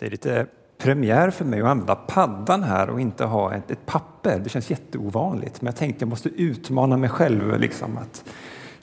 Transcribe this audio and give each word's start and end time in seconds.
Det 0.00 0.06
är 0.06 0.10
lite 0.10 0.46
premiär 0.78 1.30
för 1.30 1.44
mig 1.44 1.60
att 1.60 1.66
använda 1.66 1.94
paddan 1.94 2.62
här 2.62 2.90
och 2.90 3.00
inte 3.00 3.24
ha 3.24 3.54
ett, 3.54 3.70
ett 3.70 3.86
papper. 3.86 4.38
Det 4.38 4.48
känns 4.48 4.70
jätteovanligt, 4.70 5.62
men 5.62 5.66
jag 5.66 5.76
tänkte 5.76 6.02
jag 6.02 6.08
måste 6.08 6.28
utmana 6.28 6.96
mig 6.96 7.10
själv 7.10 7.60
liksom 7.60 7.98
att 7.98 8.24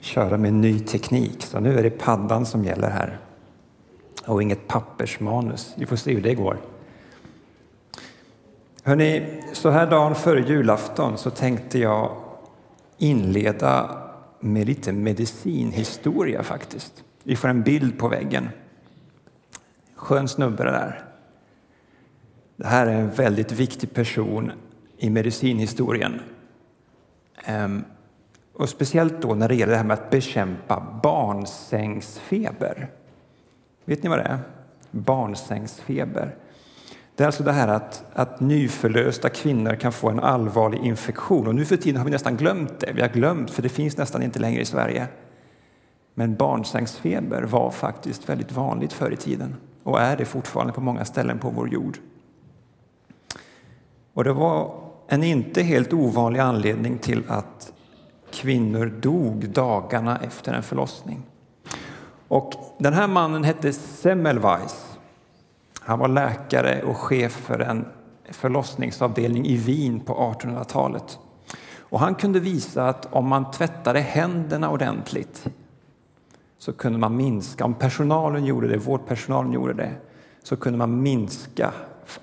köra 0.00 0.36
med 0.36 0.52
ny 0.52 0.80
teknik. 0.80 1.42
Så 1.42 1.60
nu 1.60 1.78
är 1.78 1.82
det 1.82 1.90
paddan 1.90 2.46
som 2.46 2.64
gäller 2.64 2.90
här 2.90 3.18
och 4.26 4.42
inget 4.42 4.68
pappersmanus. 4.68 5.74
Vi 5.76 5.86
får 5.86 5.96
se 5.96 6.14
hur 6.14 6.22
det 6.22 6.34
går. 6.34 6.56
Hörrni, 8.82 9.42
så 9.52 9.70
här 9.70 9.90
dagen 9.90 10.14
före 10.14 10.40
julafton 10.40 11.18
så 11.18 11.30
tänkte 11.30 11.78
jag 11.78 12.16
inleda 12.98 13.90
med 14.40 14.66
lite 14.66 14.92
medicinhistoria 14.92 16.42
faktiskt. 16.42 17.04
Vi 17.22 17.36
får 17.36 17.48
en 17.48 17.62
bild 17.62 17.98
på 17.98 18.08
väggen. 18.08 18.48
Skön 19.96 20.28
snubbe 20.28 20.64
det 20.64 20.70
där. 20.70 21.07
Det 22.58 22.66
här 22.66 22.86
är 22.86 22.94
en 22.94 23.10
väldigt 23.10 23.52
viktig 23.52 23.94
person 23.94 24.52
i 24.96 25.10
medicinhistorien. 25.10 26.20
Ehm, 27.44 27.84
och 28.52 28.68
speciellt 28.68 29.22
då 29.22 29.34
när 29.34 29.48
det 29.48 29.54
gäller 29.54 29.72
det 29.72 29.76
här 29.76 29.84
med 29.84 29.94
att 29.94 30.10
bekämpa 30.10 31.00
barnsängsfeber. 31.02 32.88
Vet 33.84 34.02
ni 34.02 34.08
vad 34.08 34.18
det 34.18 34.22
är? 34.22 34.38
Barnsängsfeber. 34.90 36.34
Det 37.14 37.22
är 37.22 37.26
alltså 37.26 37.42
det 37.42 37.52
här 37.52 37.68
att, 37.68 38.04
att 38.12 38.40
nyförlösta 38.40 39.28
kvinnor 39.28 39.74
kan 39.74 39.92
få 39.92 40.10
en 40.10 40.20
allvarlig 40.20 40.78
infektion. 40.84 41.46
Och 41.46 41.54
nu 41.54 41.64
för 41.64 41.76
tiden 41.76 41.96
har 41.96 42.04
vi 42.04 42.10
nästan 42.10 42.36
glömt 42.36 42.80
det. 42.80 42.92
Vi 42.92 43.00
har 43.00 43.08
glömt, 43.08 43.50
för 43.50 43.62
det 43.62 43.68
finns 43.68 43.96
nästan 43.96 44.22
inte 44.22 44.38
längre 44.38 44.60
i 44.60 44.64
Sverige. 44.64 45.06
Men 46.14 46.34
barnsängsfeber 46.34 47.42
var 47.42 47.70
faktiskt 47.70 48.28
väldigt 48.28 48.52
vanligt 48.52 48.92
förr 48.92 49.10
i 49.10 49.16
tiden 49.16 49.56
och 49.82 50.00
är 50.00 50.16
det 50.16 50.24
fortfarande 50.24 50.72
på 50.72 50.80
många 50.80 51.04
ställen 51.04 51.38
på 51.38 51.50
vår 51.50 51.68
jord. 51.68 51.98
Och 54.18 54.24
det 54.24 54.32
var 54.32 54.74
en 55.08 55.24
inte 55.24 55.62
helt 55.62 55.92
ovanlig 55.92 56.40
anledning 56.40 56.98
till 56.98 57.22
att 57.28 57.72
kvinnor 58.30 58.86
dog 58.86 59.48
dagarna 59.50 60.18
efter 60.18 60.52
en 60.52 60.62
förlossning. 60.62 61.22
Och 62.28 62.52
den 62.78 62.92
här 62.92 63.08
mannen 63.08 63.44
hette 63.44 63.72
Semmelweis. 63.72 64.98
Han 65.80 65.98
var 65.98 66.08
läkare 66.08 66.82
och 66.82 66.96
chef 66.96 67.32
för 67.32 67.58
en 67.58 67.84
förlossningsavdelning 68.30 69.46
i 69.46 69.56
Wien 69.56 70.00
på 70.00 70.14
1800-talet. 70.14 71.18
Och 71.78 72.00
han 72.00 72.14
kunde 72.14 72.40
visa 72.40 72.88
att 72.88 73.12
om 73.12 73.28
man 73.28 73.50
tvättade 73.50 74.00
händerna 74.00 74.70
ordentligt 74.70 75.48
så 76.58 76.72
kunde 76.72 76.98
man 76.98 77.16
minska, 77.16 77.64
om 77.64 77.74
personalen 77.74 78.44
gjorde 78.44 78.68
det, 78.68 78.76
vårdpersonalen 78.76 79.52
gjorde 79.52 79.72
det, 79.72 79.92
så 80.42 80.56
kunde 80.56 80.78
man 80.78 81.02
minska 81.02 81.72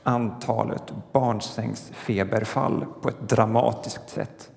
antalet 0.03 0.93
barnsängsfeberfall 1.11 2.85
på 3.01 3.09
ett 3.09 3.29
dramatiskt 3.29 4.09
sätt. 4.09 4.51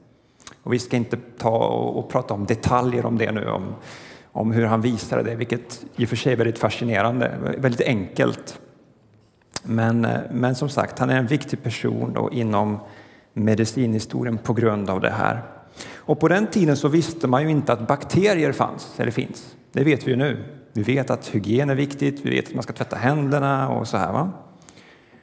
Och 0.63 0.73
vi 0.73 0.79
ska 0.79 0.97
inte 0.97 1.17
ta 1.39 1.59
och 1.69 2.11
prata 2.11 2.35
om 2.35 2.47
detaljer 2.47 3.07
om 3.07 3.19
det 3.19 3.33
nu, 3.33 3.49
om, 3.51 3.75
om 4.33 4.53
hur 4.53 4.67
han 4.67 4.81
visade 4.81 5.23
det, 5.23 5.35
vilket 5.35 5.85
i 5.97 6.05
och 6.05 6.09
för 6.09 6.17
sig 6.17 6.33
är 6.33 6.37
väldigt 6.37 6.59
fascinerande, 6.59 7.55
väldigt 7.59 7.87
enkelt. 7.87 8.61
Men, 9.63 10.05
eh, 10.05 10.21
men 10.33 10.55
som 10.55 10.69
sagt, 10.69 10.99
han 10.99 11.11
är 11.11 11.19
en 11.19 11.27
viktig 11.27 11.63
person 11.63 12.13
då 12.15 12.31
inom 12.33 12.79
medicinhistorien 13.33 14.39
på 14.39 14.53
grund 14.53 14.91
av 14.91 15.01
det 15.01 15.11
här. 15.11 15.43
Och 15.97 16.21
på 16.21 16.29
den 16.29 16.47
tiden 16.47 16.77
så 16.77 16.89
visste 16.89 17.27
man 17.27 17.43
ju 17.43 17.51
inte 17.51 17.73
att 17.73 17.87
bakterier 17.87 18.53
fanns, 18.53 18.95
eller 19.01 19.11
finns. 19.11 19.57
Det 19.73 19.85
vet 19.85 20.07
vi 20.07 20.11
ju 20.11 20.17
nu. 20.17 20.45
Vi 20.73 20.83
vet 20.83 21.11
att 21.11 21.29
hygien 21.29 21.71
är 21.71 21.75
viktigt, 21.75 22.21
vi 22.25 22.31
vet 22.31 22.49
att 22.49 22.55
man 22.55 22.63
ska 22.63 22.73
tvätta 22.73 22.97
händerna 22.97 23.69
och 23.69 23.89
så 23.89 23.97
här. 23.97 24.13
Va? 24.13 24.33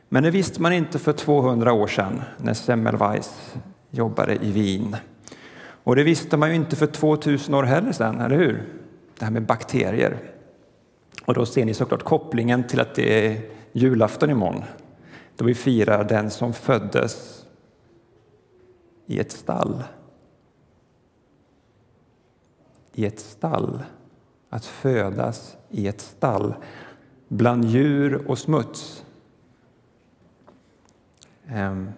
Men 0.09 0.23
det 0.23 0.31
visste 0.31 0.61
man 0.61 0.73
inte 0.73 0.99
för 0.99 1.13
200 1.13 1.73
år 1.73 1.87
sedan 1.87 2.21
när 2.37 2.53
Semmelweis 2.53 3.55
jobbade 3.89 4.35
i 4.35 4.51
Wien. 4.51 4.95
Och 5.83 5.95
det 5.95 6.03
visste 6.03 6.37
man 6.37 6.49
ju 6.49 6.55
inte 6.55 6.75
för 6.75 6.87
2000 6.87 7.53
år 7.53 7.63
heller 7.63 7.91
sedan, 7.91 8.21
eller 8.21 8.37
hur? 8.37 8.63
Det 9.19 9.25
här 9.25 9.31
med 9.31 9.45
bakterier. 9.45 10.17
Och 11.25 11.33
då 11.33 11.45
ser 11.45 11.65
ni 11.65 11.73
såklart 11.73 12.03
kopplingen 12.03 12.67
till 12.67 12.79
att 12.79 12.95
det 12.95 13.27
är 13.27 13.41
julafton 13.71 14.29
imorgon 14.29 14.63
då 15.35 15.45
vi 15.45 15.55
firar 15.55 16.03
den 16.03 16.29
som 16.29 16.53
föddes 16.53 17.45
i 19.05 19.19
ett 19.19 19.31
stall. 19.31 19.83
I 22.93 23.05
ett 23.05 23.19
stall. 23.19 23.83
Att 24.49 24.65
födas 24.65 25.57
i 25.69 25.87
ett 25.87 26.01
stall 26.01 26.53
bland 27.27 27.65
djur 27.65 28.29
och 28.29 28.37
smuts. 28.37 29.04
Ehm, 31.49 31.89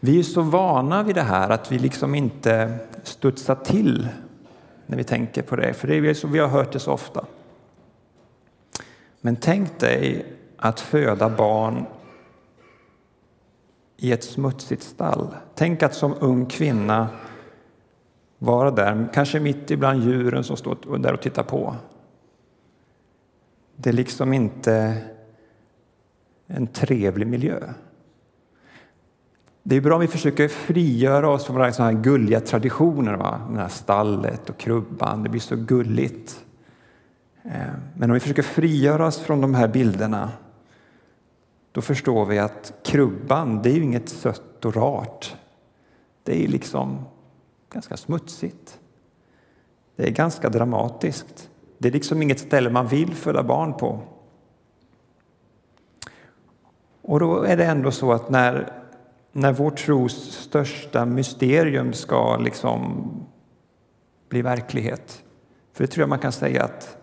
vi 0.00 0.18
är 0.18 0.22
så 0.22 0.42
vana 0.42 1.02
vid 1.02 1.14
det 1.14 1.22
här 1.22 1.50
att 1.50 1.72
vi 1.72 1.78
liksom 1.78 2.14
inte 2.14 2.78
studsar 3.02 3.54
till 3.54 4.08
när 4.86 4.96
vi 4.96 5.04
tänker 5.04 5.42
på 5.42 5.56
det, 5.56 5.74
för 5.74 5.88
det 5.88 5.96
är 5.96 6.14
så, 6.14 6.28
vi 6.28 6.38
har 6.38 6.48
hört 6.48 6.72
det 6.72 6.78
så 6.78 6.92
ofta. 6.92 7.24
Men 9.20 9.36
tänk 9.36 9.80
dig 9.80 10.26
att 10.56 10.80
föda 10.80 11.28
barn 11.28 11.86
i 13.96 14.12
ett 14.12 14.24
smutsigt 14.24 14.82
stall. 14.82 15.34
Tänk 15.54 15.82
att 15.82 15.94
som 15.94 16.14
ung 16.20 16.46
kvinna 16.46 17.08
vara 18.38 18.70
där, 18.70 19.08
kanske 19.14 19.40
mitt 19.40 19.70
ibland 19.70 20.02
djuren 20.02 20.44
som 20.44 20.56
står 20.56 20.98
där 20.98 21.12
och 21.12 21.22
tittar 21.22 21.42
på. 21.42 21.76
Det 23.76 23.90
är 23.90 23.94
liksom 23.94 24.32
inte 24.32 25.02
en 26.46 26.66
trevlig 26.66 27.26
miljö. 27.26 27.74
Det 29.62 29.76
är 29.76 29.80
bra 29.80 29.94
om 29.94 30.00
vi 30.00 30.08
försöker 30.08 30.48
frigöra 30.48 31.30
oss 31.30 31.44
från 31.44 31.72
såna 31.72 31.90
här 31.90 31.98
gulliga 31.98 32.40
traditioner. 32.40 33.14
Va? 33.14 33.40
Det 33.50 33.60
här 33.60 33.68
stallet 33.68 34.50
och 34.50 34.58
krubban, 34.58 35.22
det 35.22 35.28
blir 35.28 35.40
så 35.40 35.56
gulligt. 35.56 36.44
Eh, 37.42 37.52
men 37.96 38.10
om 38.10 38.14
vi 38.14 38.20
försöker 38.20 38.42
frigöra 38.42 39.06
oss 39.06 39.18
från 39.18 39.40
de 39.40 39.54
här 39.54 39.68
bilderna 39.68 40.30
då 41.72 41.82
förstår 41.82 42.26
vi 42.26 42.38
att 42.38 42.72
krubban, 42.84 43.62
det 43.62 43.70
är 43.70 43.74
ju 43.74 43.82
inget 43.82 44.08
sött 44.08 44.64
och 44.64 44.76
rart. 44.76 45.36
Det 46.22 46.44
är 46.44 46.48
liksom 46.48 47.04
ganska 47.72 47.96
smutsigt. 47.96 48.78
Det 49.96 50.06
är 50.06 50.10
ganska 50.10 50.48
dramatiskt. 50.48 51.50
Det 51.78 51.88
är 51.88 51.92
liksom 51.92 52.22
inget 52.22 52.40
ställe 52.40 52.70
man 52.70 52.86
vill 52.86 53.14
föda 53.14 53.42
barn 53.42 53.74
på. 53.74 54.00
Och 57.02 57.20
då 57.20 57.42
är 57.42 57.56
det 57.56 57.64
ändå 57.64 57.90
så 57.90 58.12
att 58.12 58.30
när 58.30 58.77
när 59.32 59.52
vår 59.52 59.70
tros 59.70 60.32
största 60.32 61.04
mysterium 61.04 61.92
ska 61.92 62.36
liksom 62.36 63.10
bli 64.28 64.42
verklighet. 64.42 65.22
För 65.72 65.84
det 65.84 65.88
tror 65.88 66.02
jag 66.02 66.08
man 66.08 66.18
kan 66.18 66.32
säga 66.32 66.64
att, 66.64 66.96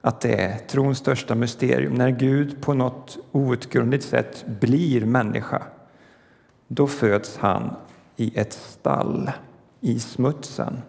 att 0.00 0.20
det 0.20 0.34
är 0.34 0.58
trons 0.58 0.98
största 0.98 1.34
mysterium. 1.34 1.94
När 1.94 2.10
Gud 2.10 2.62
på 2.62 2.74
något 2.74 3.18
outgrundligt 3.32 4.04
sätt 4.04 4.44
blir 4.60 5.04
människa, 5.04 5.62
då 6.68 6.86
föds 6.86 7.36
han 7.36 7.76
i 8.16 8.38
ett 8.38 8.52
stall, 8.52 9.30
i 9.80 10.00
smutsen. 10.00 10.82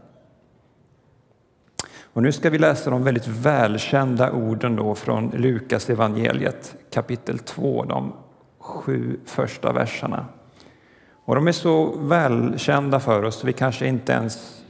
Och 2.14 2.24
nu 2.24 2.32
ska 2.32 2.50
vi 2.50 2.58
läsa 2.58 2.90
de 2.90 3.04
väldigt 3.04 3.28
välkända 3.28 4.32
orden 4.32 4.76
då 4.76 4.96
från 4.96 5.30
Lukas 5.30 5.90
evangeliet 5.90 6.76
kapitel 6.92 7.40
2, 7.40 7.86
de 7.86 8.14
sju 8.60 9.20
första 9.26 9.74
verserna. 9.74 10.26
Och 11.26 11.36
de 11.36 11.48
är 11.48 11.52
så 11.52 11.98
välkända 11.98 13.00
för 13.00 13.24
oss 13.24 13.36
så 13.36 13.48
vi 13.48 13.54
kanske 13.54 13.88
inte 13.88 14.12
ens 14.12 14.64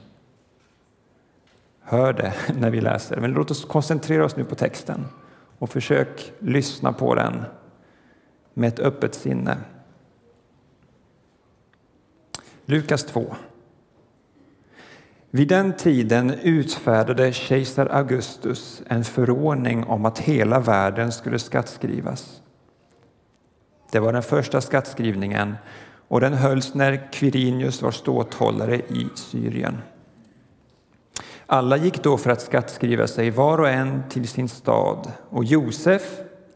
hör 1.82 2.14
det 2.14 2.34
när 2.60 2.70
vi 2.70 2.82
läser. 2.82 3.18
Men 3.18 3.32
låt 3.32 3.52
oss 3.52 3.66
koncentrera 3.66 4.26
oss 4.26 4.36
nu 4.36 4.44
på 4.44 4.56
texten 4.56 5.06
och 5.60 5.70
försök 5.70 6.34
lyssna 6.40 6.94
på 6.94 7.16
den 7.16 7.44
med 8.54 8.68
ett 8.68 8.80
öppet 8.80 9.16
sinne. 9.16 9.58
Lukas 12.66 13.04
2. 13.04 13.36
Vid 15.30 15.48
den 15.48 15.74
tiden 15.74 16.32
utfärdade 16.32 17.34
kejsar 17.34 17.86
Augustus 17.86 18.82
en 18.88 19.04
förordning 19.04 19.84
om 19.84 20.06
att 20.06 20.20
hela 20.20 20.60
världen 20.60 21.12
skulle 21.12 21.40
skattskrivas. 21.40 22.42
Det 23.92 24.00
var 24.00 24.14
den 24.14 24.24
första 24.24 24.62
skattskrivningen 24.62 25.56
och 26.14 26.22
den 26.22 26.34
hölls 26.34 26.74
när 26.74 27.12
Quirinius 27.12 27.82
var 27.82 27.92
ståthållare 27.92 28.76
i 28.76 29.08
Syrien. 29.16 29.78
Alla 31.46 31.78
gick 31.78 32.04
då 32.04 32.18
för 32.18 32.30
att 32.30 32.42
skattskriva 32.42 33.08
sig 33.08 33.32
var 33.32 33.58
och 33.58 33.70
en 33.70 34.04
till 34.10 34.28
sin 34.28 34.50
stad 34.50 35.12
och 35.30 35.44
Josef, 35.44 36.02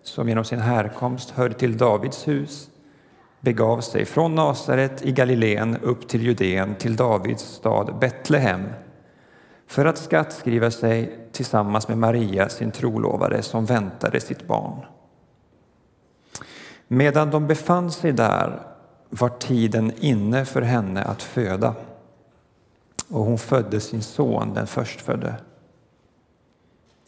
som 0.04 0.30
genom 0.30 0.44
sin 0.44 0.60
härkomst 0.60 1.30
hörde 1.30 1.54
till 1.54 1.78
Davids 1.78 2.28
hus, 2.28 2.70
begav 3.40 3.82
sig 3.82 4.06
från 4.06 4.36
Nasaret 4.36 5.06
i 5.06 5.12
Galileen 5.12 5.78
upp 5.78 6.08
till 6.08 6.22
Judeen 6.22 6.76
till 6.76 6.96
Davids 6.96 7.44
stad 7.44 8.00
Betlehem 8.00 8.64
för 9.68 9.86
att 9.86 9.98
skattskriva 9.98 10.72
sig 10.72 11.28
tillsammans 11.32 11.88
med 11.88 11.98
Maria, 11.98 12.50
sin 12.50 12.72
trolovade, 12.72 13.42
som 13.42 13.66
väntade 13.66 14.20
sitt 14.20 14.48
barn. 14.48 14.86
Medan 16.88 17.32
de 17.32 17.48
befann 17.48 17.92
sig 17.92 18.12
där 18.12 18.77
var 19.10 19.30
tiden 19.30 19.92
inne 20.00 20.46
för 20.46 20.62
henne 20.62 21.04
att 21.04 21.24
föda 21.24 21.76
och 23.10 23.24
hon 23.24 23.38
födde 23.38 23.80
sin 23.80 24.02
son, 24.02 24.54
den 24.54 24.68
förstfödde. 24.68 25.36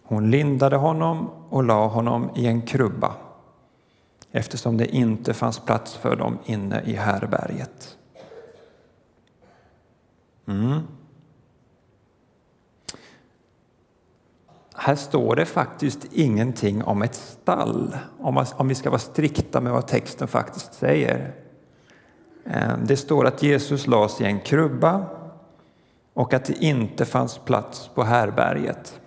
Hon 0.03 0.31
lindade 0.31 0.75
honom 0.75 1.29
och 1.49 1.63
la 1.63 1.87
honom 1.87 2.29
i 2.35 2.45
en 2.45 2.61
krubba 2.61 3.15
eftersom 4.31 4.77
det 4.77 4.95
inte 4.95 5.33
fanns 5.33 5.59
plats 5.59 5.95
för 5.95 6.15
dem 6.15 6.37
inne 6.45 6.81
i 6.81 6.93
härberget. 6.93 7.97
Mm. 10.45 10.79
Här 14.73 14.95
står 14.95 15.35
det 15.35 15.45
faktiskt 15.45 16.05
ingenting 16.11 16.83
om 16.83 17.01
ett 17.01 17.15
stall, 17.15 17.97
om 18.19 18.67
vi 18.67 18.75
ska 18.75 18.89
vara 18.89 18.99
strikta 18.99 19.61
med 19.61 19.73
vad 19.73 19.87
texten 19.87 20.27
faktiskt 20.27 20.73
säger. 20.73 21.33
Eh, 22.49 22.77
det 22.83 22.97
står 22.97 23.25
att 23.25 23.43
Jesus 23.43 23.87
lades 23.87 24.21
i 24.21 24.25
en 24.25 24.39
krubba 24.39 25.05
och 26.13 26.33
att 26.33 26.45
det 26.45 26.63
inte 26.63 27.05
fanns 27.05 27.37
plats 27.37 27.89
på 27.95 28.03
härberget. 28.03 28.99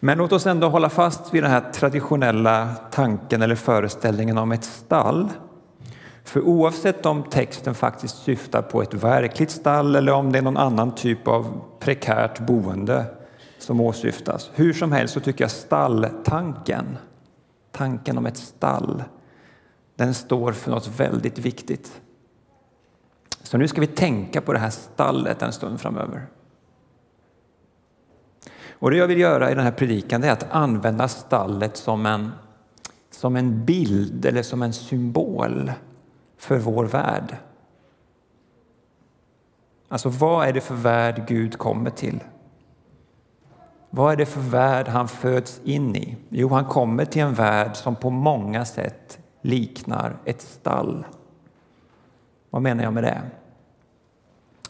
Men 0.00 0.18
låt 0.18 0.32
oss 0.32 0.46
ändå 0.46 0.68
hålla 0.68 0.88
fast 0.88 1.34
vid 1.34 1.42
den 1.42 1.50
här 1.50 1.72
traditionella 1.72 2.68
tanken 2.90 3.42
eller 3.42 3.54
föreställningen 3.54 4.38
om 4.38 4.52
ett 4.52 4.64
stall. 4.64 5.28
För 6.24 6.40
oavsett 6.40 7.06
om 7.06 7.22
texten 7.22 7.74
faktiskt 7.74 8.16
syftar 8.16 8.62
på 8.62 8.82
ett 8.82 8.94
verkligt 8.94 9.50
stall 9.50 9.96
eller 9.96 10.12
om 10.12 10.32
det 10.32 10.38
är 10.38 10.42
någon 10.42 10.56
annan 10.56 10.94
typ 10.94 11.28
av 11.28 11.60
prekärt 11.78 12.40
boende 12.40 13.04
som 13.58 13.80
åsyftas. 13.80 14.50
Hur 14.54 14.72
som 14.72 14.92
helst 14.92 15.14
så 15.14 15.20
tycker 15.20 15.44
jag 15.44 15.50
stalltanken, 15.50 16.98
tanken 17.72 18.18
om 18.18 18.26
ett 18.26 18.36
stall, 18.36 19.02
den 19.96 20.14
står 20.14 20.52
för 20.52 20.70
något 20.70 20.86
väldigt 20.86 21.38
viktigt. 21.38 22.00
Så 23.42 23.58
nu 23.58 23.68
ska 23.68 23.80
vi 23.80 23.86
tänka 23.86 24.40
på 24.40 24.52
det 24.52 24.58
här 24.58 24.70
stallet 24.70 25.42
en 25.42 25.52
stund 25.52 25.80
framöver. 25.80 26.26
Och 28.78 28.90
det 28.90 28.96
jag 28.96 29.06
vill 29.06 29.20
göra 29.20 29.50
i 29.50 29.54
den 29.54 29.64
här 29.64 29.72
predikan 29.72 30.24
är 30.24 30.32
att 30.32 30.50
använda 30.50 31.08
stallet 31.08 31.76
som 31.76 32.06
en, 32.06 32.30
som 33.10 33.36
en 33.36 33.64
bild 33.64 34.26
eller 34.26 34.42
som 34.42 34.62
en 34.62 34.72
symbol 34.72 35.72
för 36.36 36.58
vår 36.58 36.84
värld. 36.84 37.36
Alltså 39.88 40.08
vad 40.08 40.48
är 40.48 40.52
det 40.52 40.60
för 40.60 40.74
värld 40.74 41.24
Gud 41.28 41.58
kommer 41.58 41.90
till? 41.90 42.24
Vad 43.90 44.12
är 44.12 44.16
det 44.16 44.26
för 44.26 44.40
värld 44.40 44.88
han 44.88 45.08
föds 45.08 45.60
in 45.64 45.96
i? 45.96 46.16
Jo, 46.28 46.48
han 46.48 46.64
kommer 46.64 47.04
till 47.04 47.22
en 47.22 47.34
värld 47.34 47.76
som 47.76 47.96
på 47.96 48.10
många 48.10 48.64
sätt 48.64 49.18
liknar 49.46 50.16
ett 50.24 50.42
stall. 50.42 51.06
Vad 52.50 52.62
menar 52.62 52.84
jag 52.84 52.92
med 52.92 53.04
det? 53.04 53.22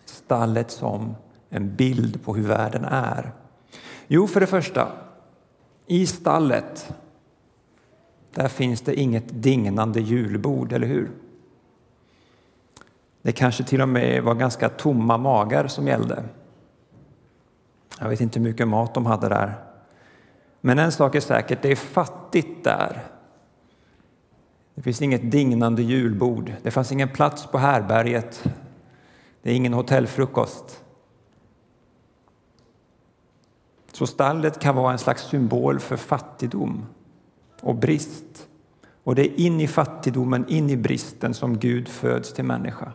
Stallet 0.04 0.70
som 0.70 1.14
en 1.48 1.76
bild 1.76 2.24
på 2.24 2.34
hur 2.34 2.48
världen 2.48 2.84
är. 2.84 3.32
Jo, 4.06 4.26
för 4.26 4.40
det 4.40 4.46
första, 4.46 4.88
i 5.86 6.06
stallet 6.06 6.94
där 8.34 8.48
finns 8.48 8.80
det 8.80 8.94
inget 8.94 9.42
dignande 9.42 10.00
julbord, 10.00 10.72
eller 10.72 10.86
hur? 10.86 11.10
Det 13.22 13.32
kanske 13.32 13.64
till 13.64 13.82
och 13.82 13.88
med 13.88 14.22
var 14.22 14.34
ganska 14.34 14.68
tomma 14.68 15.18
magar 15.18 15.66
som 15.66 15.88
gällde. 15.88 16.24
Jag 18.00 18.08
vet 18.08 18.20
inte 18.20 18.38
hur 18.38 18.46
mycket 18.46 18.68
mat 18.68 18.94
de 18.94 19.06
hade 19.06 19.28
där. 19.28 19.54
Men 20.60 20.78
en 20.78 20.92
sak 20.92 21.14
är 21.14 21.20
säkert, 21.20 21.62
det 21.62 21.72
är 21.72 21.76
fattigt 21.76 22.64
där. 22.64 23.15
Det 24.76 24.82
finns 24.82 25.02
inget 25.02 25.30
dignande 25.30 25.82
julbord. 25.82 26.52
Det 26.62 26.70
fanns 26.70 26.92
ingen 26.92 27.08
plats 27.08 27.46
på 27.46 27.58
härberget. 27.58 28.44
Det 29.42 29.50
är 29.50 29.54
ingen 29.54 29.72
hotellfrukost. 29.72 30.84
Så 33.92 34.06
stallet 34.06 34.58
kan 34.58 34.76
vara 34.76 34.92
en 34.92 34.98
slags 34.98 35.22
symbol 35.22 35.80
för 35.80 35.96
fattigdom 35.96 36.86
och 37.62 37.74
brist. 37.74 38.48
Och 39.04 39.14
det 39.14 39.22
är 39.22 39.40
in 39.40 39.60
i 39.60 39.68
fattigdomen, 39.68 40.48
in 40.48 40.70
i 40.70 40.76
bristen 40.76 41.34
som 41.34 41.58
Gud 41.58 41.88
föds 41.88 42.32
till 42.32 42.44
människa. 42.44 42.92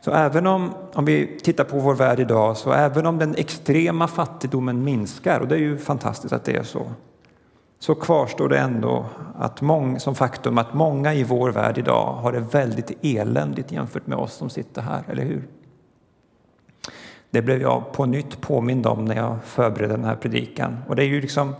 Så 0.00 0.10
även 0.10 0.46
om, 0.46 0.74
om 0.92 1.04
vi 1.04 1.40
tittar 1.42 1.64
på 1.64 1.78
vår 1.78 1.94
värld 1.94 2.20
idag, 2.20 2.56
så 2.56 2.72
även 2.72 3.06
om 3.06 3.18
den 3.18 3.34
extrema 3.34 4.08
fattigdomen 4.08 4.84
minskar, 4.84 5.40
och 5.40 5.48
det 5.48 5.54
är 5.54 5.58
ju 5.60 5.78
fantastiskt 5.78 6.32
att 6.32 6.44
det 6.44 6.56
är 6.56 6.62
så, 6.62 6.92
så 7.78 7.94
kvarstår 7.94 8.48
det 8.48 8.58
ändå 8.58 9.06
att 9.34 9.60
många, 9.60 9.98
som 9.98 10.14
faktum 10.14 10.58
att 10.58 10.74
många 10.74 11.14
i 11.14 11.24
vår 11.24 11.50
värld 11.50 11.78
idag 11.78 12.12
har 12.12 12.32
det 12.32 12.40
väldigt 12.40 13.04
eländigt 13.04 13.72
jämfört 13.72 14.06
med 14.06 14.18
oss 14.18 14.32
som 14.32 14.50
sitter 14.50 14.82
här, 14.82 15.02
eller 15.08 15.24
hur? 15.24 15.48
Det 17.30 17.42
blev 17.42 17.60
jag 17.60 17.92
på 17.92 18.06
nytt 18.06 18.40
påmind 18.40 18.86
om 18.86 19.04
när 19.04 19.16
jag 19.16 19.44
förberedde 19.44 19.94
den 19.94 20.04
här 20.04 20.16
predikan. 20.16 20.78
Och 20.88 20.96
det 20.96 21.02
är 21.02 21.06
ju 21.06 21.20
liksom, 21.20 21.54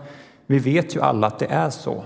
vi 0.47 0.59
vet 0.59 0.97
ju 0.97 1.01
alla 1.01 1.27
att 1.27 1.39
det 1.39 1.47
är 1.47 1.71
så. 1.71 2.05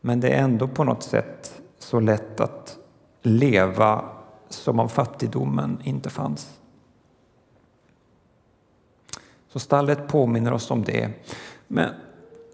Men 0.00 0.20
det 0.20 0.30
är 0.30 0.42
ändå 0.42 0.68
på 0.68 0.84
något 0.84 1.02
sätt 1.02 1.60
så 1.78 2.00
lätt 2.00 2.40
att 2.40 2.78
leva 3.22 4.04
som 4.48 4.80
om 4.80 4.88
fattigdomen 4.88 5.78
inte 5.84 6.10
fanns. 6.10 6.60
Så 9.48 9.58
stallet 9.58 10.08
påminner 10.08 10.52
oss 10.52 10.70
om 10.70 10.84
det. 10.84 11.10
Men 11.68 11.90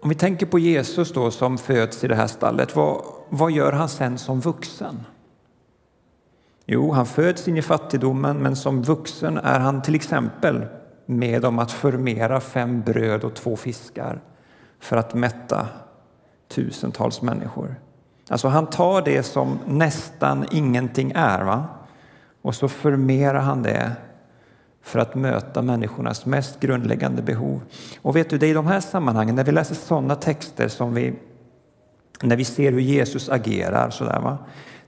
om 0.01 0.09
vi 0.09 0.15
tänker 0.15 0.45
på 0.45 0.59
Jesus 0.59 1.13
då 1.13 1.31
som 1.31 1.57
föds 1.57 2.03
i 2.03 2.07
det 2.07 2.15
här 2.15 2.27
stallet, 2.27 2.75
vad, 2.75 3.01
vad 3.29 3.51
gör 3.51 3.71
han 3.71 3.89
sen 3.89 4.17
som 4.17 4.39
vuxen? 4.39 5.03
Jo, 6.65 6.91
han 6.91 7.05
föds 7.05 7.47
in 7.47 7.57
i 7.57 7.61
fattigdomen, 7.61 8.37
men 8.37 8.55
som 8.55 8.81
vuxen 8.81 9.37
är 9.37 9.59
han 9.59 9.81
till 9.81 9.95
exempel 9.95 10.65
med 11.05 11.45
om 11.45 11.59
att 11.59 11.71
förmera 11.71 12.39
fem 12.39 12.81
bröd 12.81 13.23
och 13.23 13.35
två 13.35 13.55
fiskar 13.55 14.21
för 14.79 14.97
att 14.97 15.13
mätta 15.13 15.67
tusentals 16.47 17.21
människor. 17.21 17.75
Alltså 18.29 18.47
han 18.47 18.67
tar 18.67 19.01
det 19.01 19.23
som 19.23 19.59
nästan 19.65 20.45
ingenting 20.51 21.11
är 21.15 21.43
va? 21.43 21.65
och 22.47 22.55
så 22.55 22.67
förmerar 22.67 23.39
han 23.39 23.63
det 23.63 23.91
för 24.87 24.99
att 24.99 25.15
möta 25.15 25.61
människornas 25.61 26.25
mest 26.25 26.59
grundläggande 26.59 27.21
behov. 27.21 27.61
Och 28.01 28.15
vet 28.15 28.29
du, 28.29 28.37
det 28.37 28.47
är 28.47 28.49
i 28.49 28.53
de 28.53 28.67
här 28.67 28.79
sammanhangen, 28.79 29.35
när 29.35 29.43
vi 29.43 29.51
läser 29.51 29.75
sådana 29.75 30.15
texter 30.15 30.67
som 30.67 30.93
vi, 30.93 31.13
när 32.21 32.35
vi 32.35 32.45
ser 32.45 32.71
hur 32.71 32.79
Jesus 32.79 33.29
agerar, 33.29 33.89
så 33.89 34.03
där, 34.03 34.19
va? 34.19 34.37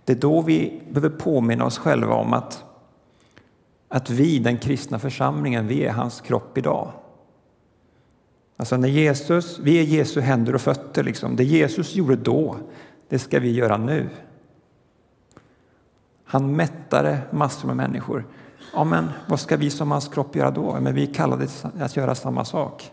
det 0.06 0.14
är 0.14 0.18
då 0.18 0.42
vi 0.42 0.82
behöver 0.90 1.18
påminna 1.18 1.66
oss 1.66 1.78
själva 1.78 2.14
om 2.14 2.34
att, 2.34 2.64
att 3.88 4.10
vi, 4.10 4.40
den 4.40 4.58
kristna 4.58 5.00
församlingen, 5.00 5.68
vi 5.68 5.86
är 5.86 5.92
hans 5.92 6.22
kropp 6.22 6.58
idag. 6.58 6.92
Alltså 8.58 8.78
när 8.78 8.90
Jesus, 8.90 9.60
vi 9.60 9.80
är 9.80 9.84
Jesu 9.84 10.22
händer 10.22 10.56
och 10.56 10.62
fötter. 10.62 11.04
Liksom. 11.04 11.36
Det 11.36 11.44
Jesus 11.44 11.96
gjorde 11.96 12.16
då, 12.16 12.56
det 13.10 13.20
ska 13.20 13.40
vi 13.40 13.52
göra 13.52 13.78
nu. 13.78 14.10
Han 16.24 16.56
mättade 16.56 17.20
massor 17.32 17.68
med 17.68 17.78
människor. 17.78 18.26
Ja, 18.74 18.84
men 18.84 19.10
vad 19.28 19.40
ska 19.40 19.58
vi 19.58 19.70
som 19.70 19.92
hans 19.92 20.08
kropp 20.08 20.36
göra 20.36 20.52
då? 20.52 20.80
Men 20.80 20.96
vi 20.96 21.10
är 21.10 21.14
kallade 21.14 21.48
att 21.80 21.98
göra 21.98 22.16
samma 22.16 22.46
sak. 22.46 22.92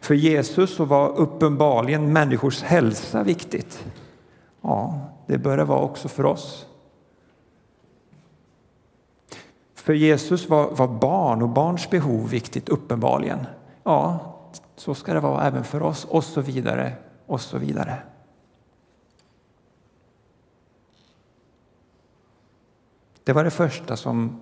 För 0.00 0.14
Jesus 0.14 0.76
så 0.76 0.84
var 0.84 1.16
uppenbarligen 1.16 2.12
människors 2.12 2.62
hälsa 2.62 3.22
viktigt. 3.22 3.84
Ja, 4.60 5.00
det 5.26 5.38
bör 5.38 5.56
det 5.56 5.64
vara 5.64 5.80
också 5.80 6.08
för 6.08 6.26
oss. 6.26 6.66
För 9.74 9.92
Jesus 9.92 10.48
var, 10.48 10.70
var 10.70 10.88
barn 10.88 11.42
och 11.42 11.48
barns 11.48 11.90
behov 11.90 12.28
viktigt, 12.28 12.68
uppenbarligen. 12.68 13.46
Ja, 13.82 14.18
så 14.76 14.94
ska 14.94 15.14
det 15.14 15.20
vara 15.20 15.44
även 15.44 15.64
för 15.64 15.82
oss, 15.82 16.04
och 16.04 16.24
så 16.24 16.40
vidare, 16.40 16.92
och 17.26 17.40
så 17.40 17.58
vidare. 17.58 17.98
Det 23.26 23.32
var 23.32 23.44
det 23.44 23.50
första 23.50 23.96
som 23.96 24.40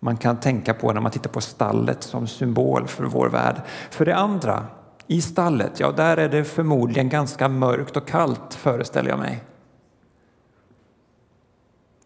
man 0.00 0.16
kan 0.16 0.40
tänka 0.40 0.74
på 0.74 0.92
när 0.92 1.00
man 1.00 1.10
tittar 1.10 1.30
på 1.30 1.40
stallet 1.40 2.02
som 2.02 2.26
symbol 2.26 2.86
för 2.86 3.04
vår 3.04 3.28
värld. 3.28 3.62
För 3.90 4.04
det 4.04 4.16
andra, 4.16 4.66
i 5.06 5.20
stallet, 5.20 5.80
ja 5.80 5.92
där 5.92 6.16
är 6.16 6.28
det 6.28 6.44
förmodligen 6.44 7.08
ganska 7.08 7.48
mörkt 7.48 7.96
och 7.96 8.08
kallt 8.08 8.54
föreställer 8.54 9.10
jag 9.10 9.18
mig. 9.18 9.44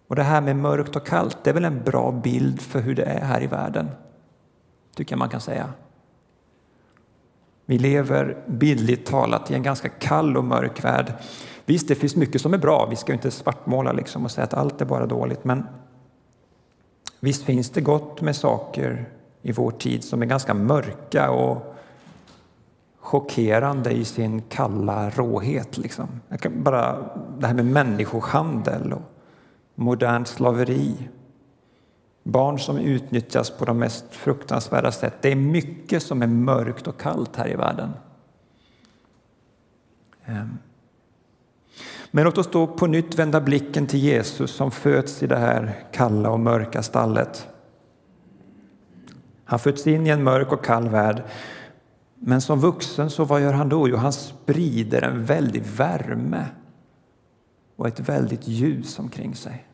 Och 0.09 0.17
det 0.17 0.23
här 0.23 0.41
med 0.41 0.57
mörkt 0.57 0.97
och 0.97 1.07
kallt, 1.07 1.39
det 1.43 1.51
är 1.51 1.55
väl 1.55 1.65
en 1.65 1.83
bra 1.83 2.13
bild 2.13 2.61
för 2.61 2.81
hur 2.81 2.95
det 2.95 3.05
är 3.05 3.25
här 3.25 3.43
i 3.43 3.47
världen, 3.47 3.89
tycker 4.97 5.13
jag 5.13 5.19
man 5.19 5.29
kan 5.29 5.41
säga. 5.41 5.73
Vi 7.67 7.79
lever 7.79 8.45
bildligt 8.47 9.11
talat 9.11 9.51
i 9.51 9.55
en 9.55 9.63
ganska 9.63 9.89
kall 9.89 10.37
och 10.37 10.45
mörk 10.45 10.85
värld. 10.85 11.13
Visst, 11.65 11.89
det 11.89 11.95
finns 11.95 12.17
mycket 12.17 12.41
som 12.41 12.55
är 12.55 12.59
bra, 12.59 12.87
vi 12.91 12.97
ska 12.97 13.13
inte 13.13 13.31
svartmåla 13.31 13.93
liksom 13.93 14.25
och 14.25 14.31
säga 14.31 14.45
att 14.45 14.55
allt 14.55 14.81
är 14.81 14.85
bara 14.85 15.07
dåligt, 15.07 15.45
men 15.45 15.67
visst 17.25 17.45
finns 17.45 17.71
det 17.71 17.81
gott 17.81 18.21
med 18.21 18.37
saker 18.37 19.09
i 19.43 19.53
vår 19.53 19.71
tid 19.71 20.05
som 20.05 20.23
är 20.23 20.27
ganska 20.27 20.55
mörka 20.55 21.31
och 21.31 21.75
chockerande 22.99 23.91
i 23.91 24.05
sin 24.05 24.43
kalla 24.43 25.11
råhet. 25.11 25.79
Liksom. 25.79 26.09
bara 26.57 27.11
det 27.39 27.47
här 27.47 27.55
med 27.55 27.67
människohandel 27.67 28.93
och 28.93 29.03
modernt 29.75 30.29
slaveri. 30.29 31.09
Barn 32.23 32.59
som 32.59 32.79
utnyttjas 32.79 33.51
på 33.51 33.65
de 33.65 33.79
mest 33.79 34.05
fruktansvärda 34.11 34.93
sätt. 34.93 35.15
Det 35.21 35.33
är 35.33 35.37
mycket 35.37 36.03
som 36.03 36.23
är 36.23 36.27
mörkt 36.27 36.87
och 36.87 37.01
kallt 37.01 37.37
här 37.37 37.49
i 37.49 37.55
världen. 37.55 37.91
Ehm. 40.25 40.59
Men 42.17 42.25
låt 42.25 42.39
oss 42.39 42.51
då 42.51 42.67
på 42.67 42.87
nytt 42.87 43.19
vända 43.19 43.41
blicken 43.41 43.87
till 43.87 44.01
Jesus 44.01 44.51
som 44.51 44.71
föds 44.71 45.23
i 45.23 45.27
det 45.27 45.37
här 45.37 45.85
kalla 45.93 46.31
och 46.31 46.41
mörka 46.41 46.83
stallet. 46.83 47.49
Han 49.45 49.59
föds 49.59 49.87
in 49.87 50.07
i 50.07 50.11
en 50.11 50.23
mörk 50.23 50.53
och 50.53 50.65
kall 50.65 50.89
värld. 50.89 51.23
Men 52.15 52.41
som 52.41 52.61
vuxen, 52.61 53.11
så 53.11 53.25
vad 53.25 53.43
gör 53.43 53.53
han 53.53 53.69
då? 53.69 53.89
Jo, 53.89 53.97
han 53.97 54.13
sprider 54.13 55.03
en 55.03 55.25
väldig 55.25 55.63
värme 55.63 56.47
och 57.77 57.89
ett 57.89 58.01
väldigt 58.01 58.49
ljus 58.49 58.99
omkring 58.99 59.35
sig. 59.35 59.67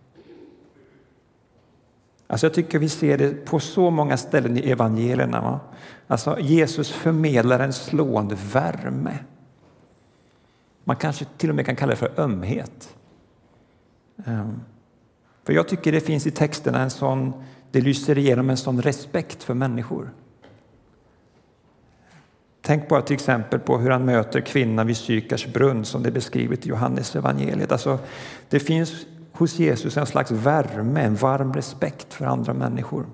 Alltså 2.26 2.47
jag 2.47 2.54
tycker 2.54 2.78
vi 2.78 2.88
ser 2.88 3.18
det 3.18 3.44
på 3.44 3.61
så 3.61 3.90
många 3.90 4.16
ställen 4.16 4.56
i 4.56 4.70
evangelierna. 4.70 5.40
Va? 5.40 5.61
Alltså 6.06 6.38
Jesus 6.40 6.90
förmedlar 6.90 7.61
en 7.61 7.73
slående 7.73 8.37
värme. 8.52 9.18
Man 10.84 10.96
kanske 10.96 11.25
till 11.37 11.50
och 11.50 11.56
med 11.56 11.66
kan 11.66 11.76
kalla 11.76 11.90
det 11.90 11.96
för 11.96 12.20
ömhet. 12.20 12.96
Ehm, 14.26 14.60
för 15.44 15.52
jag 15.52 15.68
tycker 15.68 15.92
det 15.92 16.00
finns 16.00 16.26
i 16.26 16.30
texterna 16.30 16.82
en 16.82 16.90
sån, 16.90 17.32
det 17.70 17.80
lyser 17.80 18.18
igenom 18.18 18.50
en 18.50 18.56
sån 18.56 18.82
respekt 18.82 19.42
för 19.42 19.54
människor. 19.54 20.10
Tänk 22.62 22.88
bara 22.88 23.02
till 23.02 23.14
exempel 23.14 23.60
på 23.60 23.78
hur 23.78 23.90
han 23.90 24.04
möter 24.04 24.40
kvinnan 24.40 24.87
vid 24.87 24.96
Sykars 24.96 25.46
brunn 25.46 25.84
som 25.84 26.02
det 26.02 26.08
är 26.08 26.12
beskrivet 26.12 26.66
i 26.66 26.68
Johannes 26.68 27.16
evangeliet. 27.16 27.72
Alltså, 27.72 27.99
det 28.49 28.60
finns 28.60 29.06
hos 29.32 29.58
Jesus 29.58 29.96
en 29.96 30.06
slags 30.06 30.30
värme, 30.30 31.00
en 31.00 31.14
varm 31.14 31.52
respekt 31.52 32.14
för 32.14 32.25
andra 32.25 32.54
människor. 32.54 33.06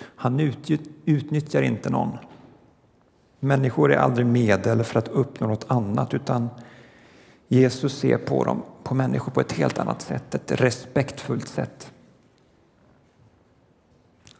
Han 0.00 0.40
utnyttjar 1.04 1.62
inte 1.62 1.90
någon. 1.90 2.18
Människor 3.44 3.92
är 3.92 3.96
aldrig 3.96 4.26
medel 4.26 4.84
för 4.84 4.98
att 4.98 5.08
uppnå 5.08 5.46
något 5.46 5.64
annat 5.68 6.14
utan 6.14 6.48
Jesus 7.48 7.98
ser 7.98 8.18
på 8.18 8.44
dem, 8.44 8.62
på 8.82 8.94
människor 8.94 9.32
på 9.32 9.40
ett 9.40 9.52
helt 9.52 9.78
annat 9.78 10.02
sätt, 10.02 10.34
ett 10.34 10.60
respektfullt 10.60 11.48
sätt. 11.48 11.92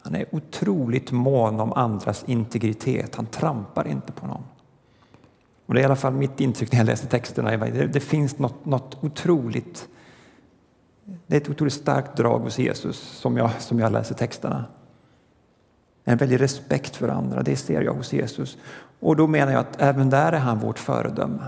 Han 0.02 0.14
är 0.14 0.26
otroligt 0.34 1.12
mån 1.12 1.60
om 1.60 1.72
andras 1.72 2.24
integritet. 2.26 3.14
Han 3.14 3.26
trampar 3.26 3.88
inte 3.88 4.12
på 4.12 4.26
någon. 4.26 4.44
Och 5.66 5.74
det 5.74 5.80
är 5.80 5.82
i 5.82 5.84
alla 5.84 5.96
fall 5.96 6.12
mitt 6.12 6.40
intryck 6.40 6.72
när 6.72 6.78
jag 6.78 6.86
läser 6.86 7.08
texterna. 7.08 7.56
Det, 7.56 7.86
det 7.86 8.00
finns 8.00 8.38
något, 8.38 8.64
något 8.64 9.04
otroligt 9.04 9.88
det 11.26 11.36
är 11.36 11.40
ett 11.40 11.48
otroligt 11.48 11.74
starkt 11.74 12.16
drag 12.16 12.38
hos 12.38 12.58
Jesus 12.58 12.98
som 12.98 13.36
jag, 13.36 13.50
som 13.60 13.78
jag 13.78 13.92
läser 13.92 14.14
texterna. 14.14 14.64
En 16.04 16.18
väldig 16.18 16.40
respekt 16.40 16.96
för 16.96 17.08
andra, 17.08 17.42
det 17.42 17.56
ser 17.56 17.82
jag 17.82 17.94
hos 17.94 18.12
Jesus. 18.12 18.58
Och 19.00 19.16
då 19.16 19.26
menar 19.26 19.52
jag 19.52 19.60
att 19.60 19.80
även 19.80 20.10
där 20.10 20.32
är 20.32 20.38
han 20.38 20.58
vårt 20.58 20.78
föredöme. 20.78 21.46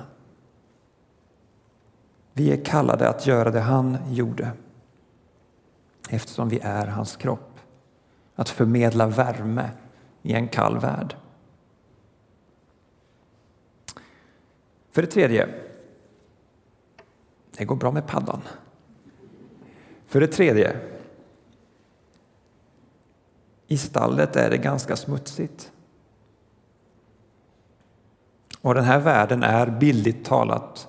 Vi 2.33 2.53
är 2.53 2.65
kallade 2.65 3.09
att 3.09 3.27
göra 3.27 3.51
det 3.51 3.61
han 3.61 3.99
gjorde 4.11 4.51
eftersom 6.09 6.49
vi 6.49 6.59
är 6.63 6.87
hans 6.87 7.17
kropp. 7.17 7.61
Att 8.35 8.49
förmedla 8.49 9.07
värme 9.07 9.71
i 10.23 10.33
en 10.33 10.49
kall 10.49 10.79
värld. 10.79 11.17
För 14.93 15.03
det 15.03 15.09
tredje, 15.09 15.49
det 17.57 17.65
går 17.65 17.77
bra 17.77 17.93
med 17.93 18.07
paddan. 18.07 18.41
För 20.07 20.21
det 20.21 20.27
tredje, 20.27 20.77
i 23.67 23.77
stallet 23.77 24.37
är 24.37 24.51
det 24.51 24.59
ganska 24.59 24.97
smutsigt. 24.97 25.73
Och 28.61 28.75
den 28.75 28.85
här 28.85 28.99
världen 28.99 29.43
är 29.43 29.67
bildligt 29.67 30.27
talat 30.27 30.89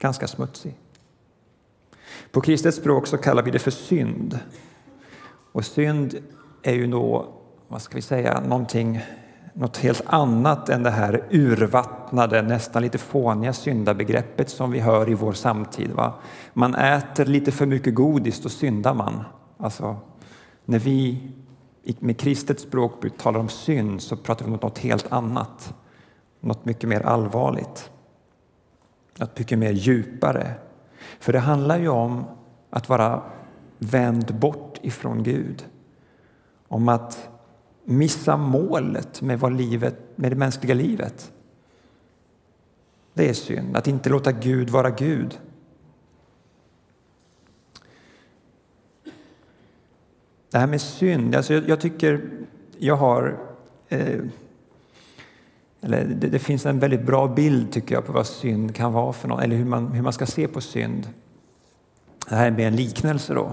ganska 0.00 0.26
smutsig. 0.26 0.74
På 2.30 2.40
kristet 2.40 2.74
språk 2.74 3.06
så 3.06 3.18
kallar 3.18 3.42
vi 3.42 3.50
det 3.50 3.58
för 3.58 3.70
synd. 3.70 4.38
Och 5.52 5.64
synd 5.64 6.14
är 6.62 6.74
ju 6.74 6.86
då, 6.86 7.34
vad 7.68 7.82
ska 7.82 7.94
vi 7.94 8.02
säga, 8.02 8.40
någonting 8.40 9.00
något 9.52 9.76
helt 9.76 10.02
annat 10.06 10.68
än 10.68 10.82
det 10.82 10.90
här 10.90 11.24
urvattnade, 11.30 12.42
nästan 12.42 12.82
lite 12.82 12.98
fåniga 12.98 13.52
syndabegreppet 13.52 14.50
som 14.50 14.70
vi 14.70 14.80
hör 14.80 15.10
i 15.10 15.14
vår 15.14 15.32
samtid. 15.32 15.90
Va? 15.90 16.14
Man 16.52 16.74
äter 16.74 17.24
lite 17.24 17.52
för 17.52 17.66
mycket 17.66 17.94
godis, 17.94 18.42
då 18.42 18.48
syndar 18.48 18.94
man. 18.94 19.24
Alltså, 19.58 19.96
när 20.68 20.78
vi 20.78 21.18
med 21.98 22.18
kristet 22.18 22.60
språkbruk 22.60 23.18
talar 23.18 23.40
om 23.40 23.48
synd 23.48 24.02
så 24.02 24.16
pratar 24.16 24.44
vi 24.44 24.52
om 24.52 24.58
något 24.62 24.78
helt 24.78 25.12
annat. 25.12 25.74
Något 26.40 26.64
mycket 26.64 26.88
mer 26.88 27.00
allvarligt. 27.00 27.90
Något 29.18 29.38
mycket 29.38 29.58
mer 29.58 29.72
djupare. 29.72 30.54
För 31.20 31.32
det 31.32 31.38
handlar 31.38 31.78
ju 31.78 31.88
om 31.88 32.24
att 32.70 32.88
vara 32.88 33.22
vänd 33.78 34.34
bort 34.34 34.78
ifrån 34.82 35.22
Gud. 35.22 35.66
Om 36.68 36.88
att 36.88 37.28
missa 37.84 38.36
målet 38.36 39.22
med, 39.22 39.40
vad 39.40 39.52
livet, 39.52 39.96
med 40.16 40.32
det 40.32 40.36
mänskliga 40.36 40.74
livet. 40.74 41.32
Det 43.14 43.28
är 43.28 43.34
synd, 43.34 43.76
att 43.76 43.86
inte 43.86 44.10
låta 44.10 44.32
Gud 44.32 44.70
vara 44.70 44.90
Gud. 44.90 45.38
Det 50.50 50.58
här 50.58 50.66
med 50.66 50.80
synd, 50.80 51.34
alltså 51.34 51.54
jag, 51.54 51.68
jag 51.68 51.80
tycker 51.80 52.30
jag 52.78 52.96
har... 52.96 53.38
Eh, 53.88 54.20
eller 55.80 56.04
det, 56.04 56.28
det, 56.28 56.38
finns 56.38 56.66
en 56.66 56.78
väldigt 56.78 57.06
bra 57.06 57.28
bild 57.28 57.72
tycker 57.72 57.94
jag 57.94 58.06
på 58.06 58.12
vad 58.12 58.26
synd 58.26 58.74
kan 58.74 58.92
vara 58.92 59.12
för 59.12 59.28
något, 59.28 59.42
eller 59.42 59.56
hur 59.56 59.64
man, 59.64 59.92
hur 59.92 60.02
man 60.02 60.12
ska 60.12 60.26
se 60.26 60.48
på 60.48 60.60
synd. 60.60 61.08
Det 62.28 62.34
här 62.34 62.46
är 62.46 62.50
mer 62.50 62.66
en 62.66 62.76
liknelse 62.76 63.34
då. 63.34 63.52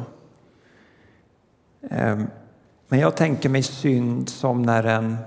Eh, 1.89 2.19
men 2.87 2.99
jag 2.99 3.15
tänker 3.15 3.49
mig 3.49 3.63
synd 3.63 4.29
som 4.29 4.61
när 4.61 4.83
en, 4.83 5.17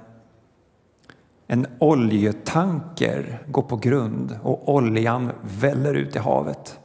en 1.47 1.67
oljetanker 1.79 3.43
går 3.47 3.63
på 3.63 3.77
grund 3.77 4.39
och 4.43 4.75
oljan 4.75 5.33
väller 5.43 5.95
ut 5.95 6.17
i 6.17 6.19
havet. 6.19 6.79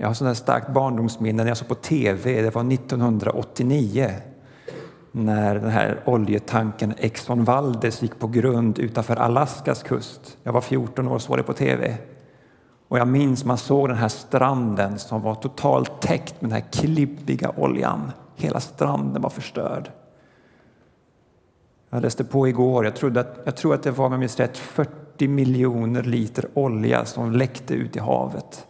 Jag 0.00 0.06
har 0.06 0.14
sådana 0.14 0.34
starkt 0.34 0.68
barndomsminne 0.68 1.42
när 1.42 1.50
jag 1.50 1.56
såg 1.56 1.68
på 1.68 1.74
tv, 1.74 2.42
det 2.42 2.54
var 2.54 2.72
1989 2.72 4.10
när 5.12 5.54
den 5.54 5.70
här 5.70 6.00
oljetanken 6.04 6.94
Exxon 6.98 7.44
Valdez 7.44 8.02
gick 8.02 8.18
på 8.18 8.26
grund 8.26 8.78
utanför 8.78 9.16
Alaskas 9.16 9.82
kust. 9.82 10.36
Jag 10.42 10.52
var 10.52 10.60
14 10.60 11.08
år 11.08 11.14
och 11.14 11.22
såg 11.22 11.36
det 11.36 11.42
på 11.42 11.52
tv. 11.52 11.96
Och 12.88 12.98
jag 12.98 13.08
minns 13.08 13.44
man 13.44 13.58
såg 13.58 13.88
den 13.88 13.96
här 13.96 14.08
stranden 14.08 14.98
som 14.98 15.22
var 15.22 15.34
totalt 15.34 16.00
täckt 16.00 16.40
med 16.40 16.50
den 16.50 16.62
här 16.62 16.70
klibbiga 16.72 17.52
oljan. 17.56 18.12
Hela 18.36 18.60
stranden 18.60 19.22
var 19.22 19.30
förstörd. 19.30 19.90
Jag 21.90 22.02
läste 22.02 22.24
på 22.24 22.48
igår, 22.48 22.84
jag, 22.84 22.96
trodde 22.96 23.20
att, 23.20 23.38
jag 23.44 23.56
tror 23.56 23.74
att 23.74 23.82
det 23.82 23.90
var 23.90 24.06
om 24.06 24.12
jag 24.12 24.18
minns 24.18 24.40
rätt 24.40 24.58
40 24.58 25.28
miljoner 25.28 26.02
liter 26.02 26.48
olja 26.54 27.04
som 27.04 27.32
läckte 27.32 27.74
ut 27.74 27.96
i 27.96 28.00
havet. 28.00 28.64